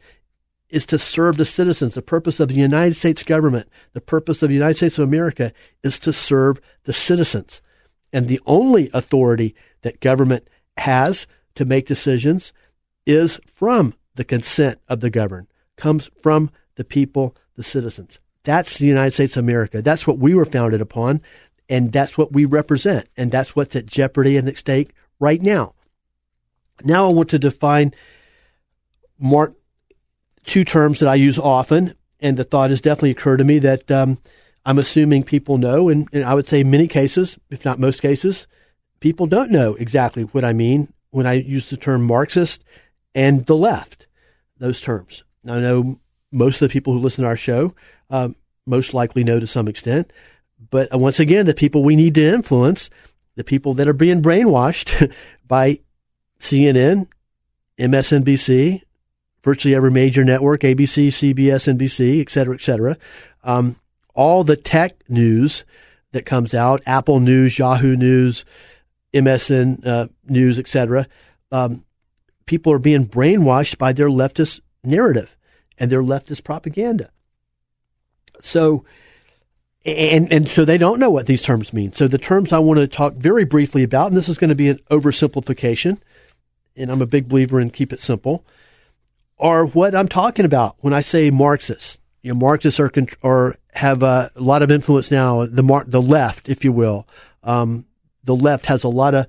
[0.70, 1.96] is to serve the citizens.
[1.96, 5.52] The purpose of the United States government, the purpose of the United States of America
[5.84, 7.62] is to serve the citizens.
[8.14, 12.54] And the only authority that government has to make decisions
[13.06, 18.20] is from the consent of the governed, comes from the people, the citizens.
[18.44, 19.82] That's the United States of America.
[19.82, 21.22] That's what we were founded upon,
[21.68, 25.74] and that's what we represent, and that's what's at jeopardy and at stake right now.
[26.84, 27.94] Now I want to define
[29.20, 29.54] Mark
[30.50, 33.90] two terms that I use often, and the thought has definitely occurred to me that
[33.92, 34.18] um,
[34.66, 38.48] I'm assuming people know, and, and I would say many cases, if not most cases,
[39.00, 42.64] people don't know exactly what I mean when I use the term Marxist
[43.14, 44.08] and the left,
[44.58, 45.24] those terms.
[45.48, 46.00] I know
[46.32, 47.76] most of the people who listen to our show
[48.10, 48.36] um,
[48.66, 50.12] most likely know to some extent,
[50.72, 52.90] but uh, once again, the people we need to influence,
[53.36, 55.14] the people that are being brainwashed
[55.48, 55.80] by
[56.40, 57.08] CNN,
[57.78, 58.82] MSNBC,
[59.44, 62.98] virtually every major network, ABC, CBS, NBC, et cetera, et cetera.
[63.44, 63.78] Um,
[64.14, 65.64] all the tech news
[66.12, 68.44] that comes out, Apple News, Yahoo News,
[69.14, 71.08] MSN uh, News, et cetera,
[71.52, 71.84] um,
[72.46, 75.38] people are being brainwashed by their leftist narrative
[75.78, 77.10] and their leftist propaganda.
[78.42, 78.86] So,
[79.86, 81.94] and and so they don't know what these terms mean.
[81.94, 84.56] So the terms I want to talk very briefly about, and this is going to
[84.56, 86.00] be an oversimplification,
[86.76, 88.46] and I'm a big believer in keep it simple
[89.40, 91.98] are what I'm talking about when I say Marxists.
[92.22, 95.46] You know, Marxists are or have a lot of influence now.
[95.46, 97.08] The mar- the left, if you will,
[97.44, 97.86] um,
[98.24, 99.28] the left has a lot of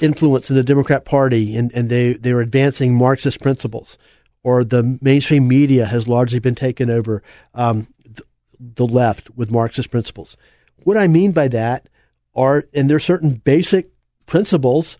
[0.00, 3.98] influence in the Democrat Party, and, and they they are advancing Marxist principles.
[4.44, 7.22] Or the mainstream media has largely been taken over
[7.54, 8.24] um, the,
[8.58, 10.36] the left with Marxist principles.
[10.82, 11.88] What I mean by that
[12.34, 13.90] are, and there are certain basic
[14.26, 14.96] principles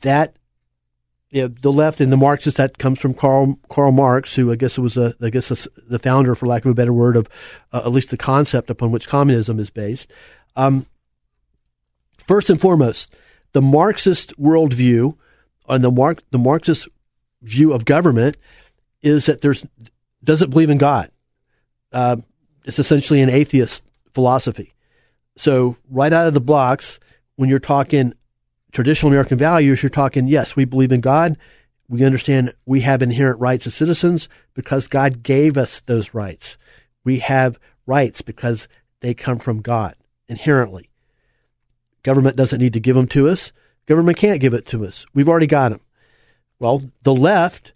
[0.00, 0.36] that
[1.42, 4.78] know, the left and the Marxists that comes from Karl Karl Marx, who I guess
[4.78, 7.28] was a I guess a, the founder, for lack of a better word, of
[7.72, 10.10] uh, at least the concept upon which communism is based.
[10.54, 10.86] Um,
[12.26, 13.14] first and foremost,
[13.52, 15.16] the Marxist worldview
[15.68, 16.88] and the Mark the Marxist
[17.42, 18.36] view of government
[19.02, 19.64] is that there's
[20.22, 21.10] doesn't believe in God.
[21.92, 22.16] Uh,
[22.64, 23.82] it's essentially an atheist
[24.12, 24.74] philosophy.
[25.36, 26.98] So right out of the blocks,
[27.36, 28.14] when you're talking
[28.72, 31.36] traditional American values, you're talking, yes, we believe in God.
[31.88, 36.58] We understand we have inherent rights as citizens because God gave us those rights.
[37.04, 38.66] We have rights because
[39.00, 39.94] they come from God
[40.28, 40.90] inherently.
[42.02, 43.52] Government doesn't need to give them to us.
[43.86, 45.06] Government can't give it to us.
[45.14, 45.80] We've already got them.
[46.58, 47.72] Well, the left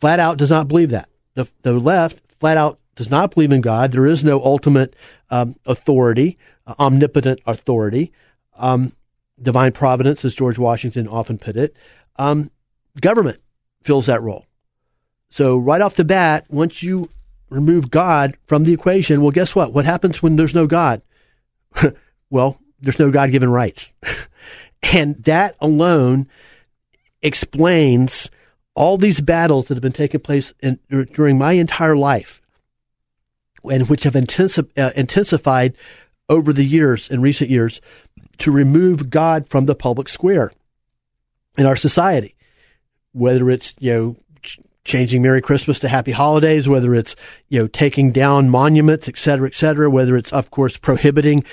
[0.00, 1.08] flat out does not believe that.
[1.34, 3.90] The, the left flat out does not believe in God.
[3.90, 4.94] There is no ultimate
[5.30, 8.12] um, authority, uh, omnipotent authority.
[8.56, 8.92] Um,
[9.42, 11.76] divine providence, as George Washington often put it.
[12.16, 12.50] Um,
[13.00, 13.40] government
[13.82, 14.46] fills that role.
[15.30, 17.08] So right off the bat, once you
[17.48, 19.72] remove God from the equation, well, guess what?
[19.72, 21.02] What happens when there's no God?
[22.30, 23.92] well, there's no God given rights.
[24.82, 26.28] and that alone
[27.22, 28.30] explains
[28.74, 30.78] all these battles that have been taking place in,
[31.12, 32.42] during my entire life
[33.70, 35.74] and which have uh, intensified
[36.28, 37.80] over the years, in recent years,
[38.42, 40.52] to remove God from the public square
[41.56, 42.34] in our society.
[43.12, 47.14] Whether it's, you know, ch- changing Merry Christmas to Happy Holidays, whether it's,
[47.48, 51.44] you know, taking down monuments, et cetera, et cetera, whether it's, of course, prohibiting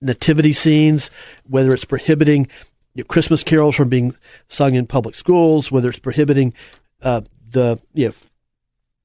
[0.00, 1.10] nativity scenes,
[1.44, 2.48] whether it's prohibiting
[2.94, 4.14] you know, Christmas carols from being
[4.48, 6.52] sung in public schools, whether it's prohibiting
[7.02, 7.20] uh,
[7.50, 8.14] the you know,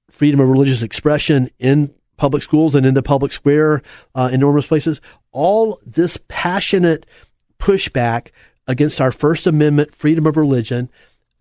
[0.09, 3.81] freedom of religious expression in public schools and in the public square,
[4.13, 5.01] uh, enormous places.
[5.31, 7.05] All this passionate
[7.57, 8.27] pushback
[8.67, 10.89] against our First Amendment freedom of religion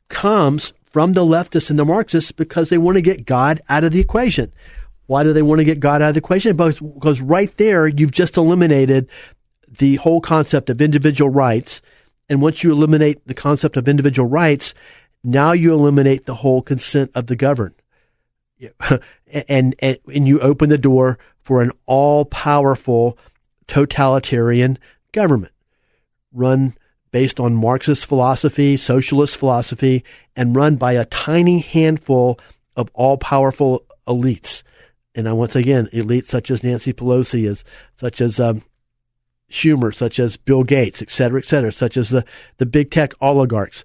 [0.08, 3.92] comes from the leftists and the Marxists because they want to get God out of
[3.92, 4.52] the equation.
[5.06, 6.56] Why do they want to get God out of the equation?
[6.56, 9.08] Because, because right there, you've just eliminated
[9.68, 11.82] the whole concept of individual rights.
[12.28, 14.74] And once you eliminate the concept of individual rights,
[15.24, 17.74] now you eliminate the whole consent of the governed.
[19.48, 23.18] and, and, and you open the door for an all powerful
[23.66, 24.78] totalitarian
[25.12, 25.52] government
[26.32, 26.74] run
[27.10, 30.04] based on Marxist philosophy, socialist philosophy,
[30.36, 32.38] and run by a tiny handful
[32.76, 34.62] of all powerful elites.
[35.14, 37.64] And I, once again, elites such as Nancy Pelosi, as
[37.96, 38.62] such as um,
[39.50, 42.24] Schumer, such as Bill Gates, et cetera, et cetera, such as the,
[42.58, 43.84] the big tech oligarchs.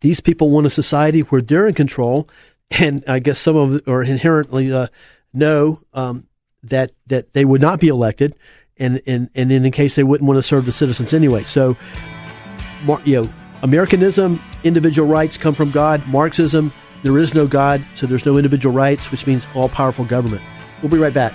[0.00, 2.28] These people want a society where they're in control
[2.70, 4.88] and I guess some of or inherently uh,
[5.32, 6.26] know um,
[6.62, 8.34] that that they would not be elected,
[8.78, 11.42] and and and in case they wouldn't want to serve the citizens anyway.
[11.44, 11.76] So,
[13.04, 13.30] you know,
[13.62, 16.06] Americanism, individual rights come from God.
[16.06, 20.42] Marxism, there is no God, so there's no individual rights, which means all powerful government.
[20.82, 21.32] We'll be right back.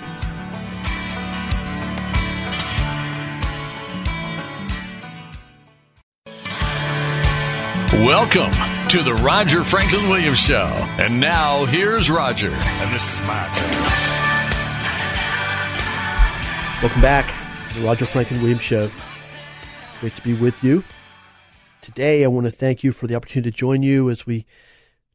[8.04, 10.64] Welcome to the Roger Franklin Williams Show.
[10.98, 12.48] And now, here's Roger.
[12.48, 13.72] And this is my turn.
[16.82, 17.26] Welcome back
[17.68, 18.88] to the Roger Franklin Williams Show.
[20.00, 20.82] Great to be with you.
[21.82, 24.46] Today, I want to thank you for the opportunity to join you as we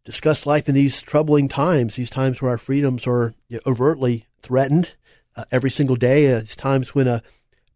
[0.05, 4.27] discuss life in these troubling times, these times where our freedoms are you know, overtly
[4.43, 4.91] threatened
[5.35, 6.31] uh, every single day.
[6.31, 7.23] Uh, it's times when a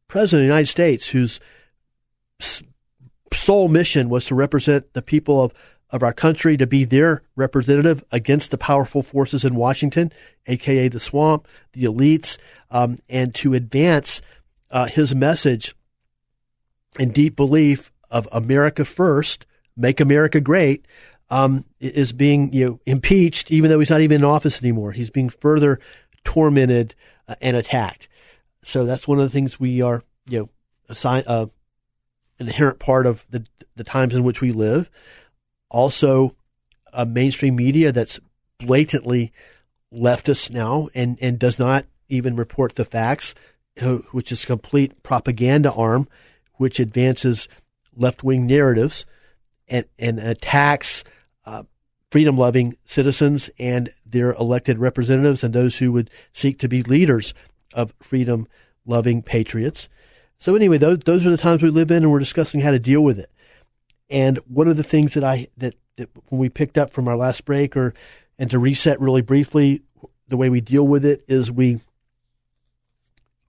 [0.07, 1.39] president of the United States whose
[3.33, 5.51] sole mission was to represent the people of
[5.91, 10.11] of our country to be their representative against the powerful forces in Washington,
[10.47, 12.37] aka the swamp, the elites,
[12.71, 14.21] um, and to advance
[14.71, 15.75] uh, his message
[16.97, 19.45] and deep belief of America first,
[19.77, 20.85] make America great,
[21.29, 24.91] um, is being you know impeached, even though he's not even in office anymore.
[24.91, 25.79] He's being further
[26.23, 26.95] tormented
[27.27, 28.07] uh, and attacked.
[28.63, 30.49] So that's one of the things we are you know
[30.89, 31.47] assign, uh,
[32.39, 34.89] inherent part of the the times in which we live
[35.75, 36.33] also
[36.93, 38.17] a mainstream media that's
[38.59, 39.33] blatantly
[39.93, 43.35] leftist now and, and does not even report the facts,
[44.13, 46.07] which is a complete propaganda arm,
[46.53, 47.49] which advances
[47.93, 49.05] left wing narratives
[49.67, 51.03] and, and attacks
[51.45, 51.63] uh,
[52.09, 57.33] freedom loving citizens and their elected representatives and those who would seek to be leaders
[57.73, 58.47] of freedom
[58.85, 59.89] loving patriots.
[60.39, 62.79] So, anyway, those, those are the times we live in, and we're discussing how to
[62.79, 63.29] deal with it.
[64.09, 67.17] And one of the things that I that, that when we picked up from our
[67.17, 67.93] last break, or
[68.37, 69.81] and to reset really briefly,
[70.27, 71.79] the way we deal with it is we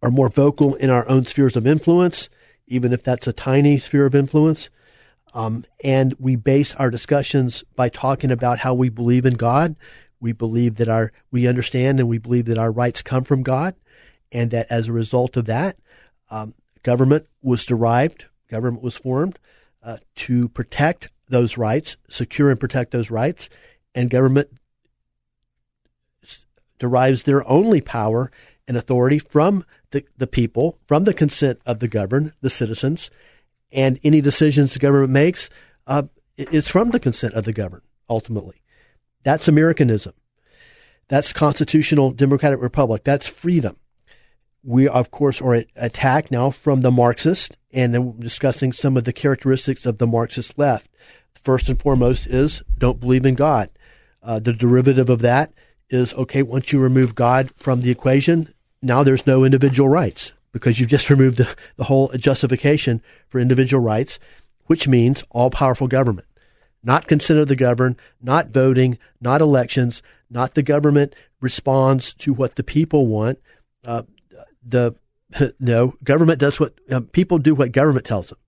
[0.02, 2.28] are more vocal in our own spheres of influence,
[2.66, 4.70] even if that's a tiny sphere of influence.
[5.34, 9.76] Um, and we base our discussions by talking about how we believe in God.
[10.20, 13.74] We believe that our we understand and we believe that our rights come from God,
[14.32, 15.76] and that as a result of that,
[16.30, 19.38] um, government was derived, government was formed
[19.86, 23.48] uh, to protect those rights, secure and protect those rights,
[23.94, 24.48] and government
[26.78, 28.30] derives their only power
[28.68, 33.10] and authority from the, the people, from the consent of the governed, the citizens,
[33.70, 35.48] and any decisions the government makes
[35.86, 36.02] uh,
[36.36, 38.62] is from the consent of the governed, ultimately.
[39.22, 40.14] That's Americanism.
[41.08, 43.04] That's constitutional democratic republic.
[43.04, 43.76] That's freedom
[44.66, 49.86] we, of course, are attacked now from the Marxist, and discussing some of the characteristics
[49.86, 50.90] of the Marxist left.
[51.34, 53.70] First and foremost is don't believe in God.
[54.22, 55.52] Uh, the derivative of that
[55.88, 58.52] is okay, once you remove God from the equation,
[58.82, 63.82] now there's no individual rights because you've just removed the, the whole justification for individual
[63.82, 64.18] rights,
[64.64, 66.26] which means all powerful government.
[66.82, 72.56] not consent of the governed, not voting, not elections, not the government responds to what
[72.56, 73.38] the people want.
[73.84, 74.02] Uh,
[74.66, 74.94] the
[75.60, 78.38] no government does what um, people do what government tells them.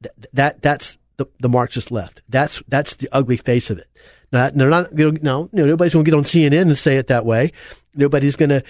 [0.00, 2.22] That, that that's the, the Marxist left.
[2.28, 3.88] That's that's the ugly face of it.
[4.32, 7.06] Now, they're not you know, no, nobody's going to get on CNN and say it
[7.06, 7.52] that way.
[7.94, 8.62] Nobody's going to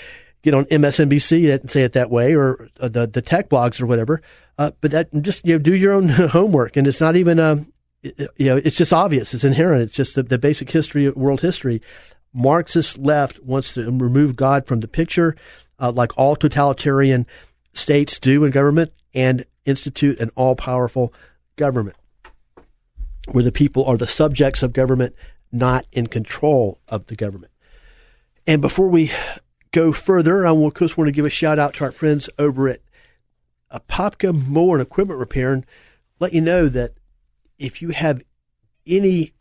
[0.43, 3.87] get on MSNBC and say it that way, or uh, the the tech blogs or
[3.87, 4.23] whatever.
[4.59, 7.73] Uh, but that just you know, do your own homework, and it's not even um,
[8.03, 9.35] you know, it's just obvious.
[9.35, 9.83] It's inherent.
[9.83, 11.83] It's just the, the basic history of world history.
[12.33, 15.37] Marxist left wants to remove God from the picture,
[15.79, 17.27] uh, like all totalitarian
[17.75, 21.13] states do in government, and institute an all powerful
[21.57, 21.97] government
[23.27, 25.15] where the people are the subjects of government,
[25.51, 27.53] not in control of the government.
[28.47, 29.11] And before we
[29.73, 32.31] go further, I will, of course, want to give a shout out to our friends
[32.39, 32.81] over at
[33.73, 35.67] Apopka Mower and Equipment Repair and
[36.21, 36.95] let you know that
[37.59, 38.23] if you have
[38.87, 39.33] anything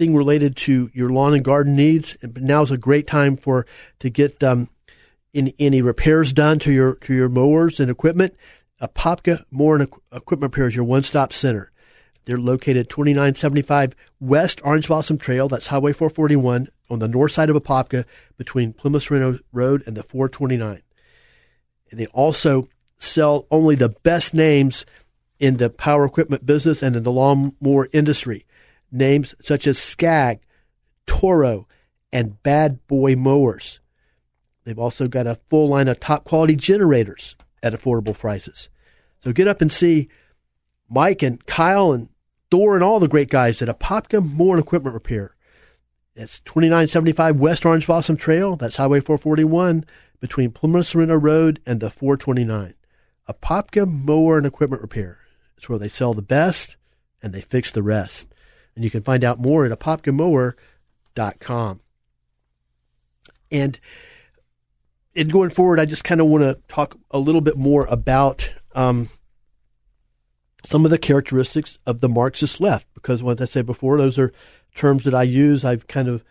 [0.00, 3.66] related to your lawn and garden needs, now is a great time for
[3.98, 4.68] to get um,
[5.32, 8.34] in, any repairs done to your to your mowers and equipment.
[8.80, 11.70] Apopka Mower and Equipment Repair is your one-stop center.
[12.24, 15.48] They're located 2975 West Orange Blossom Trail.
[15.48, 18.04] That's Highway 441 on the north side of Apopka
[18.36, 20.82] between Plymouth Sorrento Road and the 429.
[21.90, 22.68] And they also
[22.98, 24.86] sell only the best names
[25.38, 28.46] in the power equipment business and in the lawnmower industry.
[28.92, 30.40] Names such as Scag,
[31.06, 31.66] Toro,
[32.12, 33.80] and Bad Boy Mowers.
[34.64, 38.68] They've also got a full line of top quality generators at affordable prices.
[39.20, 40.08] So get up and see
[40.88, 42.08] Mike and Kyle and
[42.50, 45.34] Thor and all the great guys at Apopka Mower and Equipment Repair.
[46.14, 48.56] That's 2975 West Orange Blossom Trail.
[48.56, 49.84] That's Highway 441
[50.20, 52.74] between Plymouth Sorrento Road and the 429.
[53.28, 55.18] Apopka Mower and Equipment Repair.
[55.56, 56.76] It's where they sell the best
[57.22, 58.26] and they fix the rest.
[58.74, 61.80] And you can find out more at apopkamower.com.
[63.50, 63.80] And
[65.14, 68.50] in going forward, I just kind of want to talk a little bit more about
[68.74, 69.10] um,
[70.64, 74.32] some of the characteristics of the Marxist left, because, as I said before, those are
[74.74, 75.64] terms that I use.
[75.64, 76.24] I've kind of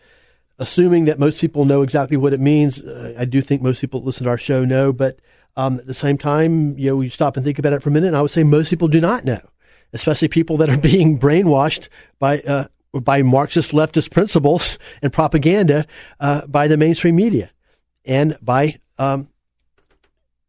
[0.57, 2.81] assuming that most people know exactly what it means.
[2.81, 5.19] Uh, I do think most people that listen to our show know, but
[5.55, 7.91] um, at the same time, you know, you stop and think about it for a
[7.91, 9.41] minute, and I would say most people do not know,
[9.93, 15.85] especially people that are being brainwashed by uh, by Marxist leftist principles and propaganda
[16.19, 17.51] uh, by the mainstream media
[18.05, 19.27] and by um,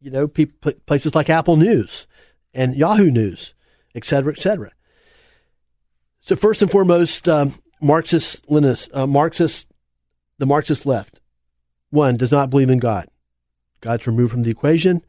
[0.01, 2.07] you know places like Apple News
[2.55, 3.55] and Yahoo News,
[3.95, 4.73] et cetera, et cetera.
[6.21, 9.67] So first and foremost, um, Marxist Leninist, uh, Marxist,
[10.39, 11.21] the Marxist left,
[11.91, 13.09] one does not believe in God.
[13.81, 15.03] God's removed from the equation.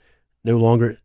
[0.44, 0.98] No longer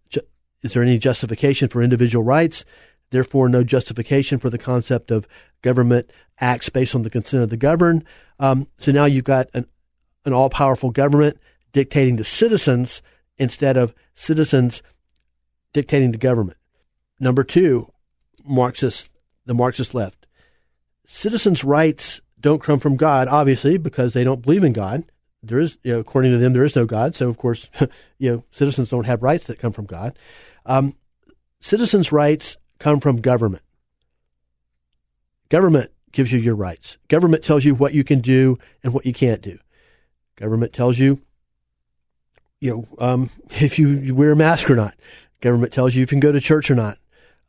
[0.62, 2.64] is there any justification for individual rights.
[3.11, 5.26] Therefore, no justification for the concept of
[5.62, 6.11] government
[6.41, 8.05] acts based on the consent of the governed.
[8.39, 9.66] Um, so now you've got an,
[10.28, 11.38] an all powerful government
[11.72, 13.02] dictating to citizens
[13.36, 14.82] instead of citizens
[15.72, 16.58] dictating to government.
[17.18, 17.92] Number two,
[18.44, 19.10] Marxist,
[19.46, 20.26] the Marxist left.
[21.06, 25.04] Citizens' rights don't come from God, obviously, because they don't believe in God
[25.42, 27.14] there is, you know, according to them, there is no God.
[27.14, 27.68] So, of course,
[28.18, 30.18] you know, citizens don't have rights that come from God.
[30.66, 30.94] Um,
[31.60, 33.62] citizens' rights come from government.
[35.48, 36.98] Government gives you your rights.
[37.08, 39.58] Government tells you what you can do and what you can't do.
[40.39, 41.20] Government tells you,
[42.61, 43.30] you know, um,
[43.61, 44.95] if you, wear a mask or not.
[45.41, 46.99] Government tells you if you can go to church or not.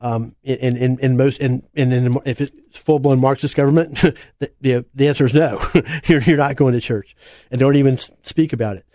[0.02, 3.96] Um, in, in, in most, in, in, in if it's full blown Marxist government,
[4.40, 5.62] the, the, the, answer is no.
[6.06, 7.18] you're, you're not going to church
[7.52, 8.86] and don't even speak about it.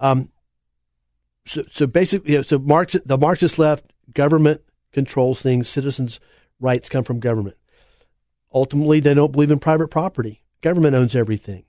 [0.00, 0.30] Um,
[1.46, 3.84] so, so basically, you know, so Marx, the Marxist left,
[4.14, 5.68] government controls things.
[5.68, 6.18] Citizens'
[6.60, 7.56] rights come from government.
[8.54, 10.42] Ultimately, they don't believe in private property.
[10.62, 11.64] Government owns everything.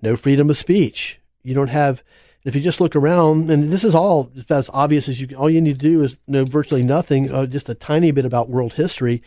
[0.00, 1.20] No freedom of speech.
[1.42, 2.02] You don't have,
[2.44, 5.60] if you just look around, and this is all as obvious as you, all you
[5.60, 9.22] need to do is know virtually nothing, uh, just a tiny bit about world history,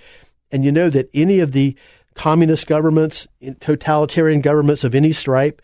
[0.51, 1.75] and you know that any of the
[2.13, 3.27] communist governments,
[3.59, 5.61] totalitarian governments of any stripe,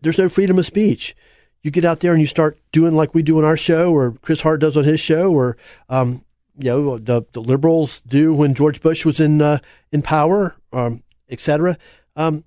[0.00, 1.16] there's no freedom of speech.
[1.62, 4.12] You get out there and you start doing like we do on our show, or
[4.22, 5.56] Chris Hart does on his show, or
[5.88, 6.24] um,
[6.56, 9.58] you know the, the liberals do when George Bush was in uh,
[9.90, 11.76] in power, um, etc.
[12.14, 12.44] Um,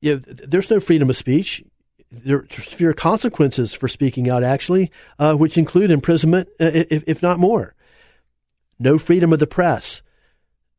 [0.00, 1.62] you know, there's no freedom of speech
[2.10, 7.22] there are severe consequences for speaking out, actually, uh, which include imprisonment, uh, if, if,
[7.22, 7.74] not more.
[8.78, 10.02] No freedom of the press.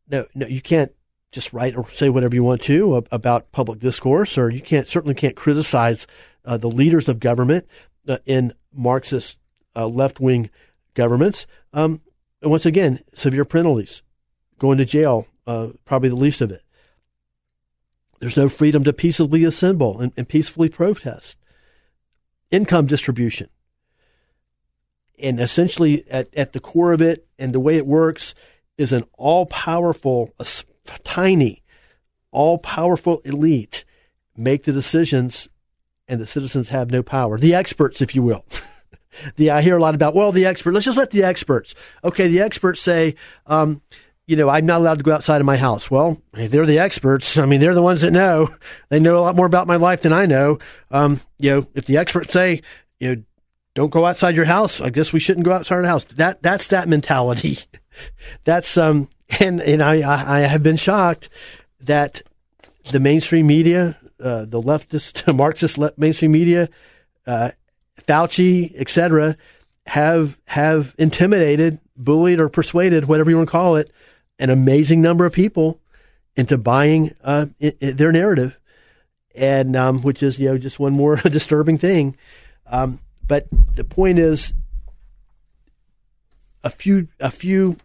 [0.10, 0.92] No, no, you can't
[1.32, 5.16] just write or say whatever you want to about public discourse, or you can't certainly
[5.16, 6.06] can't criticize
[6.44, 7.66] uh, the leaders of government
[8.08, 9.38] uh, in Marxist
[9.76, 10.50] uh, left wing
[10.96, 11.46] governments.
[11.72, 12.02] Um,
[12.42, 14.02] and once again, severe penalties,
[14.60, 16.62] going to jail uh, probably the least of it.
[18.22, 21.38] There's no freedom to peaceably assemble and, and peacefully protest.
[22.52, 23.50] Income distribution.
[25.18, 28.36] And essentially, at, at the core of it and the way it works
[28.78, 30.36] is an all powerful,
[31.04, 31.64] tiny,
[32.30, 33.86] all powerful elite
[34.38, 35.50] make the decisions
[36.08, 37.40] and the citizens have no power.
[37.40, 38.46] The experts, if you will.
[39.36, 40.14] the I hear a lot about.
[40.14, 40.76] Well, the expert.
[40.76, 41.74] Let's just let the experts.
[42.04, 43.16] Okay, the experts say,
[43.48, 43.82] um,
[44.28, 45.92] you know, I'm not allowed to go outside of my house.
[45.92, 47.38] Well, they're the experts.
[47.38, 48.54] I mean, they're the ones that know.
[48.90, 50.60] They know a lot more about my life than I know.
[50.90, 52.62] Um, you know, if the experts say,
[53.00, 53.24] you know,
[53.74, 56.04] don't go outside your house, I guess we shouldn't go outside our house.
[56.06, 57.60] That that's that mentality.
[58.44, 59.08] that's um,
[59.40, 61.30] and and I I have been shocked
[61.80, 62.22] that
[62.92, 66.70] the mainstream media uh, the leftist, Marxist le- mainstream media,
[67.26, 67.52] uh,
[68.08, 69.36] Fauci, etc.,
[69.88, 73.92] have have intimidated, bullied, or persuaded, whatever you want to call it,
[74.40, 75.80] an amazing number of people
[76.36, 77.46] into buying uh,
[77.80, 78.58] their narrative,
[79.36, 82.16] and um, which is you know just one more disturbing thing.
[82.68, 84.54] Um, but the point is,
[86.64, 87.78] a few a few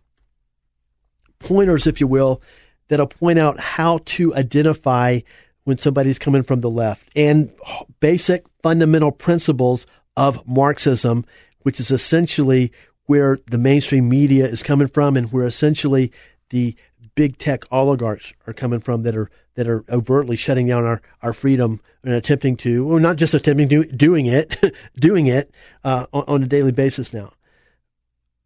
[1.39, 2.43] pointers, if you will,
[2.89, 5.21] that'll point out how to identify
[5.65, 7.53] when somebody's coming from the left and
[7.99, 9.85] basic fundamental principles
[10.17, 11.25] of Marxism,
[11.63, 12.73] which is essentially
[13.07, 16.13] where the mainstream media is coming from and where essentially
[16.51, 16.77] the
[17.15, 21.33] big tech oligarchs are coming from that are that are overtly shutting down our, our
[21.33, 25.51] freedom and attempting to, well, not just attempting to, doing it, doing it
[25.83, 27.33] uh, on, on a daily basis now.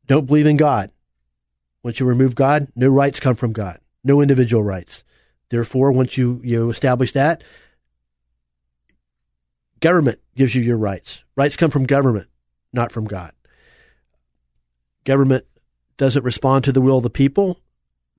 [0.07, 0.93] Don't believe in God.
[1.83, 5.03] Once you remove God, no rights come from God, no individual rights.
[5.49, 7.43] Therefore, once you, you establish that,
[9.81, 11.25] government gives you your rights.
[11.37, 12.29] Rights come from government,
[12.73, 13.33] not from God.
[15.11, 15.45] Government
[15.97, 17.59] doesn't respond to the will of the people.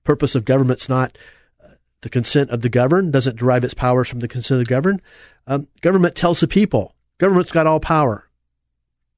[0.04, 1.16] Purpose of government's not
[1.64, 4.70] uh, the consent of the governed, doesn't derive its powers from the consent of the
[4.70, 5.00] governed.
[5.46, 6.94] Um, government tells the people.
[7.16, 8.28] Government's got all power.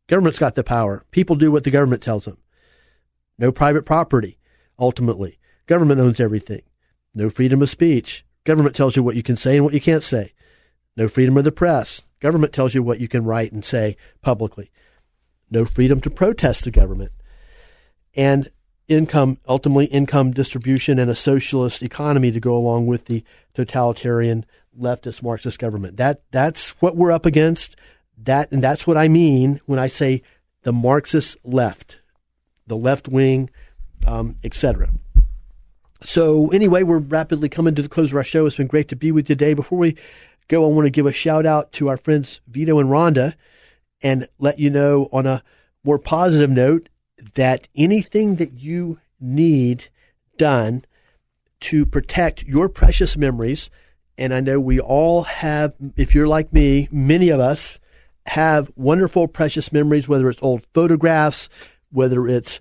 [0.07, 1.05] Government's got the power.
[1.11, 2.37] People do what the government tells them.
[3.41, 4.39] No private property,
[4.79, 5.41] ultimately.
[5.67, 6.63] Government owns everything.
[7.13, 8.25] No freedom of speech.
[8.45, 10.33] Government tells you what you can say and what you can't say.
[10.97, 12.03] No freedom of the press.
[12.21, 14.71] Government tells you what you can write and say publicly.
[15.51, 17.11] No freedom to protest the government.
[18.17, 18.51] And
[18.89, 24.45] income, ultimately income distribution and a socialist economy to go along with the totalitarian
[24.79, 25.97] leftist Marxist government.
[25.97, 27.77] That that's what we're up against.
[28.19, 30.23] That and that's what I mean when I say
[30.63, 31.99] the Marxist left,
[32.67, 33.51] the left wing,
[34.07, 34.91] um, etc.
[36.03, 38.45] So, anyway, we're rapidly coming to the close of our show.
[38.45, 39.55] It's been great to be with you today.
[39.55, 39.97] Before we
[40.49, 43.35] go, I want to give a shout out to our friends Vito and Rhonda
[44.03, 45.43] and let you know on a
[45.83, 46.91] more positive note
[47.35, 49.89] that anything that you need
[50.37, 50.85] done
[51.61, 53.71] to protect your precious memories,
[54.19, 57.79] and I know we all have, if you're like me, many of us
[58.27, 61.49] have wonderful, precious memories, whether it's old photographs,
[61.91, 62.61] whether it's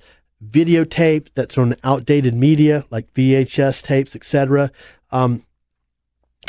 [0.50, 4.72] videotape that's on outdated media like VHS tapes, etc.
[5.12, 5.46] Um,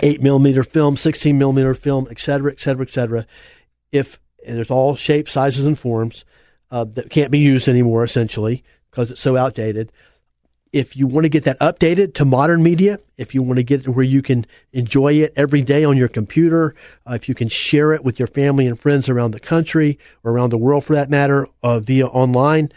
[0.03, 3.27] eight millimeter film, sixteen millimeter film, etc., etc., etc.
[3.93, 6.25] If there's all shapes, sizes, and forms
[6.71, 9.91] uh, that can't be used anymore, essentially because it's so outdated.
[10.73, 13.83] If you want to get that updated to modern media, if you want to get
[13.83, 16.75] it where you can enjoy it every day on your computer,
[17.09, 20.33] uh, if you can share it with your family and friends around the country or
[20.33, 22.73] around the world for that matter uh, via online,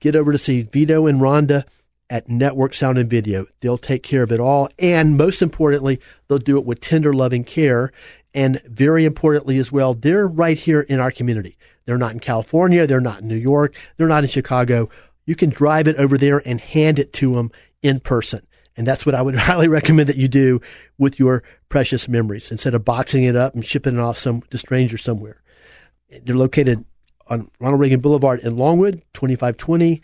[0.00, 1.64] get over to see Vito and Rhonda
[2.08, 3.46] at Network Sound and Video.
[3.60, 4.70] They'll take care of it all.
[4.78, 7.92] And most importantly, they'll do it with tender, loving care.
[8.32, 11.56] And very importantly as well, they're right here in our community.
[11.86, 12.86] They're not in California.
[12.86, 13.74] They're not in New York.
[13.96, 14.90] They're not in Chicago.
[15.24, 17.50] You can drive it over there and hand it to them
[17.82, 18.46] in person.
[18.76, 20.60] And that's what I would highly recommend that you do
[20.98, 24.58] with your precious memories instead of boxing it up and shipping it off some to
[24.58, 25.40] strangers somewhere.
[26.22, 26.84] They're located
[27.28, 30.02] on Ronald Reagan Boulevard in Longwood, 2520.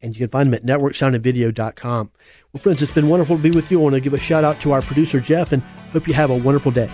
[0.00, 2.10] And you can find them at networksoundandvideo.com.
[2.52, 3.80] Well, friends, it's been wonderful to be with you.
[3.80, 5.62] I want to give a shout out to our producer, Jeff, and
[5.92, 6.90] hope you have a wonderful day.